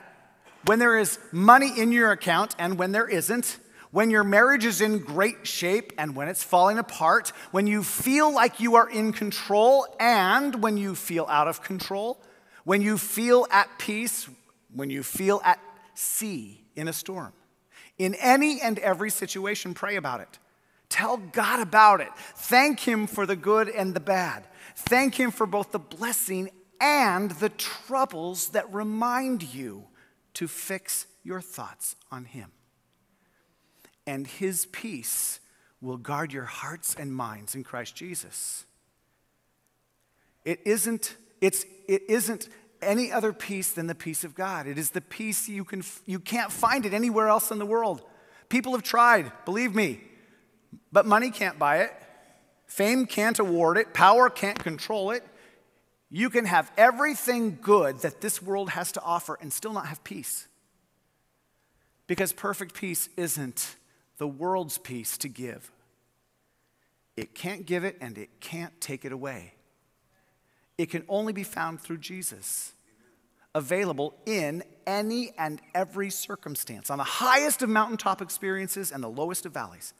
when 0.65 0.77
there 0.77 0.95
is 0.95 1.17
money 1.31 1.71
in 1.75 1.91
your 1.91 2.11
account 2.11 2.55
and 2.59 2.77
when 2.77 2.91
there 2.91 3.07
isn't, 3.07 3.57
when 3.89 4.11
your 4.11 4.23
marriage 4.23 4.63
is 4.63 4.79
in 4.79 4.99
great 4.99 5.47
shape 5.47 5.91
and 5.97 6.15
when 6.15 6.27
it's 6.27 6.43
falling 6.43 6.77
apart, 6.77 7.29
when 7.49 7.65
you 7.65 7.81
feel 7.81 8.31
like 8.31 8.59
you 8.59 8.75
are 8.75 8.87
in 8.87 9.11
control 9.11 9.87
and 9.99 10.61
when 10.61 10.77
you 10.77 10.93
feel 10.93 11.25
out 11.27 11.47
of 11.47 11.63
control, 11.63 12.21
when 12.63 12.83
you 12.83 12.99
feel 12.99 13.47
at 13.49 13.79
peace, 13.79 14.29
when 14.71 14.91
you 14.91 15.01
feel 15.01 15.41
at 15.43 15.59
sea 15.95 16.63
in 16.75 16.87
a 16.87 16.93
storm. 16.93 17.33
In 17.97 18.13
any 18.15 18.61
and 18.61 18.77
every 18.77 19.09
situation, 19.09 19.73
pray 19.73 19.95
about 19.95 20.21
it. 20.21 20.37
Tell 20.89 21.17
God 21.17 21.59
about 21.59 22.01
it. 22.01 22.09
Thank 22.35 22.79
Him 22.79 23.07
for 23.07 23.25
the 23.25 23.35
good 23.35 23.69
and 23.69 23.93
the 23.93 23.99
bad. 23.99 24.45
Thank 24.75 25.15
Him 25.15 25.31
for 25.31 25.45
both 25.45 25.71
the 25.71 25.79
blessing 25.79 26.49
and 26.79 27.31
the 27.31 27.49
troubles 27.49 28.49
that 28.49 28.71
remind 28.73 29.53
you 29.53 29.85
to 30.35 30.47
fix 30.47 31.07
your 31.23 31.41
thoughts 31.41 31.95
on 32.11 32.25
Him. 32.25 32.51
And 34.05 34.27
His 34.27 34.65
peace 34.67 35.39
will 35.81 35.97
guard 35.97 36.31
your 36.31 36.45
hearts 36.45 36.95
and 36.97 37.13
minds 37.13 37.53
in 37.53 37.63
Christ 37.63 37.95
Jesus. 37.95 38.65
It 40.45 40.61
isn't, 40.65 41.15
it's, 41.41 41.65
it 41.87 42.03
isn't 42.07 42.47
any 42.81 43.11
other 43.11 43.33
peace 43.33 43.71
than 43.71 43.87
the 43.87 43.95
peace 43.95 44.23
of 44.23 44.35
God. 44.35 44.67
It 44.67 44.77
is 44.77 44.91
the 44.91 45.01
peace 45.01 45.49
you, 45.49 45.65
can, 45.65 45.83
you 46.05 46.19
can't 46.19 46.51
find 46.51 46.85
it 46.85 46.93
anywhere 46.93 47.27
else 47.27 47.51
in 47.51 47.59
the 47.59 47.65
world. 47.65 48.01
People 48.49 48.71
have 48.73 48.83
tried, 48.83 49.31
believe 49.45 49.75
me, 49.75 49.99
but 50.91 51.05
money 51.05 51.31
can't 51.31 51.57
buy 51.59 51.79
it. 51.79 51.93
Fame 52.65 53.05
can't 53.05 53.39
award 53.39 53.77
it. 53.77 53.93
Power 53.93 54.29
can't 54.29 54.59
control 54.59 55.11
it. 55.11 55.23
You 56.09 56.29
can 56.29 56.45
have 56.45 56.71
everything 56.77 57.57
good 57.61 57.99
that 57.99 58.21
this 58.21 58.41
world 58.41 58.69
has 58.71 58.91
to 58.93 59.01
offer 59.01 59.37
and 59.41 59.51
still 59.51 59.73
not 59.73 59.87
have 59.87 60.03
peace. 60.03 60.47
Because 62.07 62.31
perfect 62.31 62.73
peace 62.73 63.09
isn't 63.17 63.75
the 64.17 64.27
world's 64.27 64.77
peace 64.77 65.17
to 65.19 65.27
give. 65.27 65.71
It 67.15 67.35
can't 67.35 67.65
give 67.65 67.83
it 67.83 67.97
and 67.99 68.17
it 68.17 68.39
can't 68.39 68.79
take 68.79 69.03
it 69.03 69.11
away. 69.11 69.53
It 70.77 70.87
can 70.91 71.03
only 71.09 71.33
be 71.33 71.43
found 71.43 71.81
through 71.81 71.97
Jesus, 71.97 72.73
available 73.55 74.13
in 74.25 74.63
any 74.85 75.31
and 75.37 75.59
every 75.73 76.11
circumstance, 76.11 76.89
on 76.89 76.99
the 76.99 77.03
highest 77.03 77.63
of 77.63 77.69
mountaintop 77.69 78.21
experiences 78.21 78.91
and 78.91 79.03
the 79.03 79.09
lowest 79.09 79.45
of 79.45 79.53
valleys. 79.53 79.93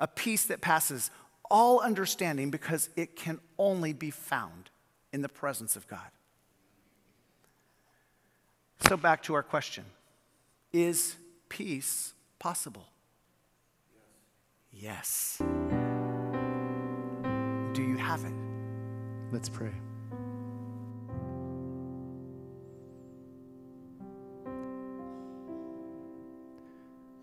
A 0.00 0.08
peace 0.08 0.46
that 0.46 0.60
passes 0.60 1.12
all 1.48 1.80
understanding 1.80 2.50
because 2.50 2.88
it 2.96 3.14
can 3.14 3.38
only 3.58 3.92
be 3.92 4.10
found 4.10 4.70
in 5.12 5.22
the 5.22 5.28
presence 5.28 5.76
of 5.76 5.86
God. 5.86 6.10
So, 8.88 8.96
back 8.96 9.22
to 9.24 9.34
our 9.34 9.42
question 9.42 9.84
Is 10.72 11.16
peace 11.48 12.14
possible? 12.38 12.86
Yes. 14.72 15.36
Do 17.72 17.82
you 17.82 17.96
have 17.96 18.24
it? 18.24 18.32
Let's 19.32 19.48
pray. 19.48 19.72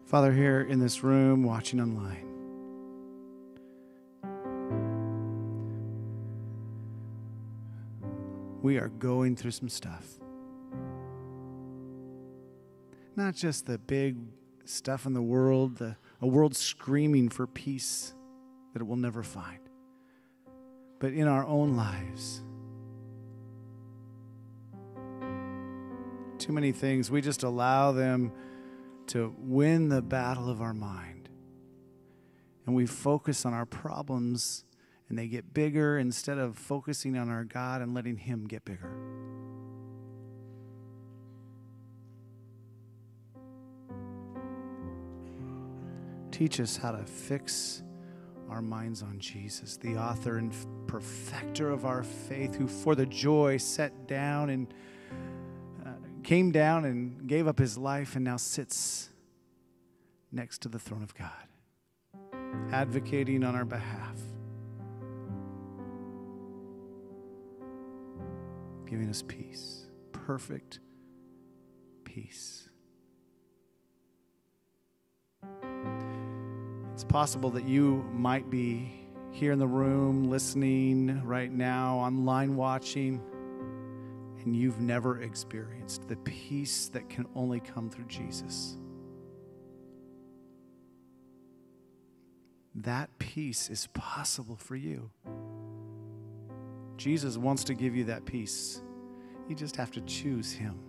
Father, 0.06 0.32
here 0.32 0.62
in 0.62 0.80
this 0.80 1.04
room, 1.04 1.44
watching 1.44 1.82
online, 1.82 2.27
we 8.68 8.78
are 8.78 8.90
going 8.90 9.34
through 9.34 9.52
some 9.52 9.70
stuff. 9.70 10.06
Not 13.16 13.34
just 13.34 13.66
the 13.66 13.78
big 13.78 14.18
stuff 14.66 15.06
in 15.06 15.14
the 15.14 15.22
world, 15.22 15.78
the, 15.78 15.96
a 16.22 16.28
world 16.28 16.54
screaming 16.54 17.30
for 17.30 17.48
peace 17.48 18.14
that 18.74 18.82
it 18.82 18.86
will 18.86 18.98
never 18.98 19.24
find, 19.24 19.62
but 21.00 21.14
in 21.14 21.30
our 21.30 21.46
own 21.46 21.78
lives. 21.78 22.44
Too 26.38 26.52
many 26.52 26.74
things, 26.74 27.10
we 27.10 27.22
just 27.22 27.44
allow 27.44 27.94
them 27.94 28.34
to 29.08 29.34
win 29.38 29.88
the 29.88 30.02
battle 30.02 30.50
of 30.50 30.62
our 30.62 30.74
mind. 30.74 31.30
And 32.66 32.76
we 32.76 32.86
focus 32.86 33.46
on 33.46 33.54
our 33.54 33.66
problems 33.66 34.66
and 35.10 35.18
they 35.18 35.28
get 35.28 35.54
bigger 35.54 35.98
instead 35.98 36.38
of 36.38 36.58
focusing 36.58 37.18
on 37.18 37.30
our 37.30 37.44
God 37.44 37.82
and 37.82 37.94
letting 37.94 38.18
Him 38.18 38.48
get 38.48 38.66
bigger. 38.66 38.92
Teach 46.32 46.60
us 46.60 46.78
how 46.78 46.92
to 46.92 47.04
fix 47.04 47.82
our 48.50 48.62
minds 48.62 49.02
on 49.02 49.20
Jesus, 49.20 49.78
the 49.78 49.98
author 49.98 50.38
and 50.38 50.54
perfecter 50.88 51.70
of 51.70 51.86
our 51.86 52.04
faith, 52.04 52.56
who 52.56 52.68
for 52.68 52.96
the 52.96 53.06
joy 53.06 53.58
set 53.58 54.08
down 54.08 54.50
and 54.50 54.74
uh, 55.86 55.90
came 56.24 56.52
down 56.52 56.86
and 56.86 57.28
gave 57.28 57.48
up 57.48 57.60
his 57.60 57.78
life 57.78 58.16
and 58.16 58.24
now 58.24 58.38
sits 58.38 59.10
next 60.32 60.62
to 60.62 60.70
the 60.70 60.80
throne 60.80 61.04
of 61.04 61.14
God, 61.16 61.32
advocating 62.72 63.44
on 63.44 63.56
our 63.56 63.66
behalf, 63.66 64.20
giving 68.88 69.10
us 69.10 69.22
peace, 69.22 69.86
perfect 70.12 70.80
peace. 72.04 72.70
It's 76.94 77.04
possible 77.04 77.52
that 77.52 77.68
you 77.68 78.04
might 78.12 78.50
be 78.50 78.92
here 79.32 79.52
in 79.52 79.60
the 79.60 79.68
room, 79.68 80.30
listening 80.32 81.22
right 81.24 81.52
now, 81.52 81.98
online 81.98 82.56
watching 82.56 83.22
and 84.48 84.56
you've 84.56 84.80
never 84.80 85.22
experienced 85.24 86.08
the 86.08 86.16
peace 86.18 86.88
that 86.88 87.10
can 87.10 87.26
only 87.36 87.60
come 87.60 87.90
through 87.90 88.06
Jesus. 88.06 88.78
That 92.74 93.10
peace 93.20 93.70
is 93.70 93.88
possible 93.88 94.56
for 94.56 94.78
you. 94.78 95.12
Jesus 96.98 97.38
wants 97.38 97.64
to 97.66 97.74
give 97.74 97.96
you 97.96 98.04
that 98.06 98.26
peace. 98.26 98.82
You 99.48 99.56
just 99.56 99.76
have 99.76 99.92
to 99.92 100.02
choose 100.02 100.52
Him. 100.52 100.80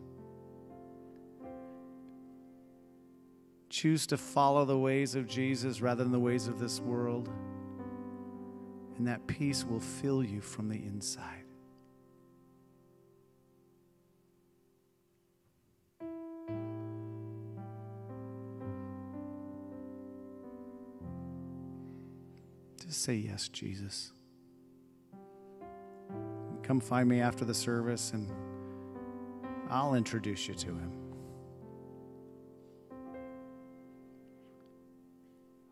Choose 3.69 4.07
to 4.09 4.17
follow 4.17 4.65
the 4.65 4.79
ways 4.79 5.15
of 5.15 5.29
Jesus 5.29 5.81
rather 5.81 6.03
than 6.03 6.13
the 6.13 6.19
ways 6.19 6.49
of 6.49 6.59
this 6.59 6.81
world. 6.81 7.29
And 8.97 9.07
that 9.07 9.27
peace 9.27 9.65
will 9.65 9.81
fill 9.81 10.25
you 10.25 10.41
from 10.41 10.69
the 10.69 10.77
inside. 10.77 11.45
Just 22.85 23.03
say 23.03 23.15
yes, 23.15 23.49
Jesus. 23.49 24.13
Come 26.69 26.81
find 26.81 27.09
me 27.09 27.23
after 27.23 27.47
the 27.47 27.55
service 27.55 28.13
and 28.13 28.31
I'll 29.71 29.95
introduce 29.95 30.49
you 30.49 30.55
to 30.55 30.67
him. 30.67 30.93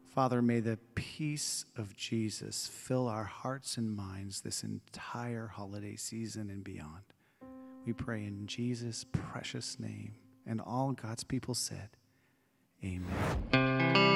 Father, 0.09 0.41
may 0.41 0.61
the 0.61 0.79
peace 0.95 1.67
of 1.77 1.95
Jesus 1.95 2.67
fill 2.67 3.09
our 3.09 3.25
hearts 3.25 3.77
and 3.77 3.95
minds 3.95 4.41
this 4.41 4.65
entire 4.65 5.49
holiday 5.49 5.97
season 5.97 6.49
and 6.49 6.65
beyond. 6.65 7.05
We 7.85 7.93
pray 7.93 8.25
in 8.25 8.47
Jesus' 8.47 9.05
precious 9.13 9.79
name. 9.79 10.15
And 10.47 10.63
all 10.63 10.93
God's 10.93 11.25
people 11.25 11.55
said, 11.55 11.91
Amen. 12.83 14.16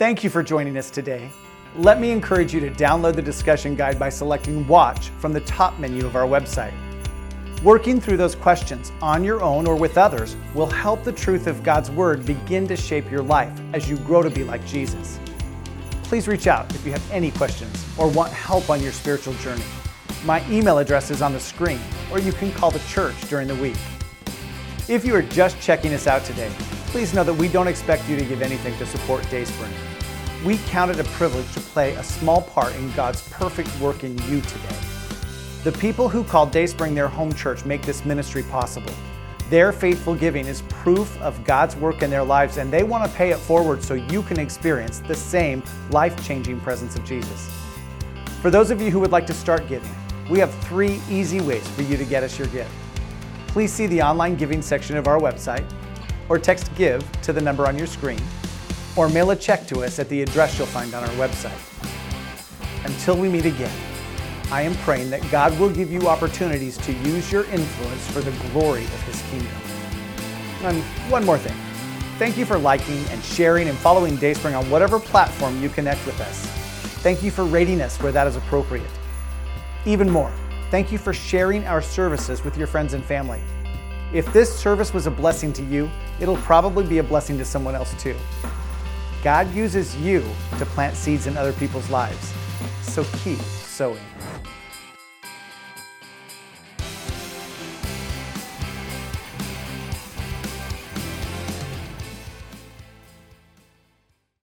Thank 0.00 0.24
you 0.24 0.30
for 0.30 0.42
joining 0.42 0.78
us 0.78 0.88
today. 0.88 1.30
Let 1.76 2.00
me 2.00 2.10
encourage 2.10 2.54
you 2.54 2.60
to 2.60 2.70
download 2.70 3.16
the 3.16 3.20
discussion 3.20 3.74
guide 3.74 3.98
by 3.98 4.08
selecting 4.08 4.66
Watch 4.66 5.10
from 5.10 5.34
the 5.34 5.42
top 5.42 5.78
menu 5.78 6.06
of 6.06 6.16
our 6.16 6.26
website. 6.26 6.72
Working 7.62 8.00
through 8.00 8.16
those 8.16 8.34
questions 8.34 8.92
on 9.02 9.22
your 9.22 9.42
own 9.42 9.66
or 9.66 9.76
with 9.76 9.98
others 9.98 10.38
will 10.54 10.70
help 10.70 11.04
the 11.04 11.12
truth 11.12 11.46
of 11.46 11.62
God's 11.62 11.90
Word 11.90 12.24
begin 12.24 12.66
to 12.68 12.76
shape 12.76 13.10
your 13.10 13.20
life 13.20 13.52
as 13.74 13.90
you 13.90 13.98
grow 13.98 14.22
to 14.22 14.30
be 14.30 14.42
like 14.42 14.66
Jesus. 14.66 15.20
Please 16.04 16.26
reach 16.26 16.46
out 16.46 16.74
if 16.74 16.86
you 16.86 16.92
have 16.92 17.10
any 17.12 17.30
questions 17.32 17.86
or 17.98 18.08
want 18.08 18.32
help 18.32 18.70
on 18.70 18.82
your 18.82 18.92
spiritual 18.92 19.34
journey. 19.34 19.64
My 20.24 20.42
email 20.50 20.78
address 20.78 21.10
is 21.10 21.20
on 21.20 21.34
the 21.34 21.40
screen, 21.40 21.78
or 22.10 22.18
you 22.18 22.32
can 22.32 22.50
call 22.52 22.70
the 22.70 22.78
church 22.88 23.20
during 23.28 23.48
the 23.48 23.56
week. 23.56 23.76
If 24.88 25.04
you 25.04 25.14
are 25.14 25.20
just 25.20 25.60
checking 25.60 25.92
us 25.92 26.06
out 26.06 26.24
today, 26.24 26.50
please 26.90 27.14
know 27.14 27.22
that 27.22 27.34
we 27.34 27.46
don't 27.46 27.68
expect 27.68 28.08
you 28.08 28.16
to 28.16 28.24
give 28.24 28.42
anything 28.42 28.76
to 28.78 28.84
support 28.84 29.22
Dayspring. 29.30 29.72
We 30.44 30.58
count 30.66 30.90
it 30.90 30.98
a 30.98 31.04
privilege 31.04 31.50
to 31.54 31.60
play 31.60 31.94
a 31.94 32.02
small 32.02 32.42
part 32.42 32.74
in 32.74 32.90
God's 32.92 33.28
perfect 33.28 33.70
work 33.80 34.02
in 34.02 34.18
you 34.22 34.40
today. 34.40 34.76
The 35.62 35.70
people 35.70 36.08
who 36.08 36.24
call 36.24 36.46
Dayspring 36.46 36.96
their 36.96 37.06
home 37.06 37.32
church 37.32 37.64
make 37.64 37.82
this 37.82 38.04
ministry 38.04 38.42
possible. 38.42 38.92
Their 39.50 39.70
faithful 39.70 40.16
giving 40.16 40.46
is 40.46 40.62
proof 40.62 41.16
of 41.20 41.44
God's 41.44 41.76
work 41.76 42.02
in 42.02 42.10
their 42.10 42.24
lives, 42.24 42.56
and 42.56 42.72
they 42.72 42.82
want 42.82 43.08
to 43.08 43.16
pay 43.16 43.30
it 43.30 43.38
forward 43.38 43.84
so 43.84 43.94
you 43.94 44.22
can 44.22 44.40
experience 44.40 44.98
the 44.98 45.14
same 45.14 45.62
life 45.90 46.26
changing 46.26 46.60
presence 46.60 46.96
of 46.96 47.04
Jesus. 47.04 47.48
For 48.42 48.50
those 48.50 48.72
of 48.72 48.80
you 48.80 48.90
who 48.90 48.98
would 48.98 49.12
like 49.12 49.26
to 49.26 49.34
start 49.34 49.68
giving, 49.68 49.94
we 50.28 50.40
have 50.40 50.52
three 50.64 51.00
easy 51.08 51.40
ways 51.40 51.68
for 51.68 51.82
you 51.82 51.96
to 51.96 52.04
get 52.04 52.24
us 52.24 52.36
your 52.36 52.48
gift. 52.48 52.70
Please 53.46 53.72
see 53.72 53.86
the 53.86 54.02
online 54.02 54.34
giving 54.34 54.60
section 54.60 54.96
of 54.96 55.06
our 55.06 55.20
website, 55.20 55.68
or 56.30 56.38
text 56.38 56.72
GIVE 56.76 57.04
to 57.22 57.32
the 57.32 57.40
number 57.40 57.66
on 57.66 57.76
your 57.76 57.88
screen, 57.88 58.20
or 58.96 59.08
mail 59.08 59.32
a 59.32 59.36
check 59.36 59.66
to 59.66 59.82
us 59.82 59.98
at 59.98 60.08
the 60.08 60.22
address 60.22 60.56
you'll 60.56 60.66
find 60.68 60.94
on 60.94 61.02
our 61.02 61.14
website. 61.16 61.52
Until 62.86 63.16
we 63.16 63.28
meet 63.28 63.44
again, 63.44 63.76
I 64.52 64.62
am 64.62 64.74
praying 64.76 65.10
that 65.10 65.28
God 65.30 65.58
will 65.58 65.70
give 65.70 65.92
you 65.92 66.08
opportunities 66.08 66.78
to 66.78 66.92
use 66.92 67.30
your 67.30 67.44
influence 67.46 68.06
for 68.12 68.20
the 68.20 68.30
glory 68.48 68.84
of 68.84 69.02
His 69.02 69.20
kingdom. 69.22 69.52
And 70.62 70.82
one 71.10 71.26
more 71.26 71.38
thing. 71.38 71.56
Thank 72.18 72.36
you 72.36 72.46
for 72.46 72.58
liking 72.58 73.04
and 73.10 73.22
sharing 73.24 73.68
and 73.68 73.76
following 73.78 74.16
Dayspring 74.16 74.54
on 74.54 74.68
whatever 74.70 75.00
platform 75.00 75.60
you 75.60 75.68
connect 75.68 76.04
with 76.06 76.20
us. 76.20 76.46
Thank 77.02 77.22
you 77.22 77.30
for 77.30 77.44
rating 77.44 77.80
us 77.80 78.00
where 78.00 78.12
that 78.12 78.26
is 78.26 78.36
appropriate. 78.36 78.90
Even 79.84 80.08
more, 80.08 80.32
thank 80.70 80.92
you 80.92 80.98
for 80.98 81.12
sharing 81.12 81.66
our 81.66 81.82
services 81.82 82.44
with 82.44 82.56
your 82.56 82.66
friends 82.66 82.92
and 82.92 83.04
family. 83.04 83.40
If 84.12 84.32
this 84.32 84.52
service 84.52 84.92
was 84.92 85.06
a 85.06 85.10
blessing 85.10 85.52
to 85.52 85.62
you, 85.62 85.88
it'll 86.18 86.36
probably 86.38 86.84
be 86.84 86.98
a 86.98 87.02
blessing 87.02 87.38
to 87.38 87.44
someone 87.44 87.76
else 87.76 87.94
too. 88.02 88.16
God 89.22 89.54
uses 89.54 89.96
you 89.98 90.24
to 90.58 90.66
plant 90.66 90.96
seeds 90.96 91.28
in 91.28 91.36
other 91.36 91.52
people's 91.52 91.88
lives. 91.90 92.32
So 92.82 93.04
keep 93.22 93.38
sowing. 93.38 94.00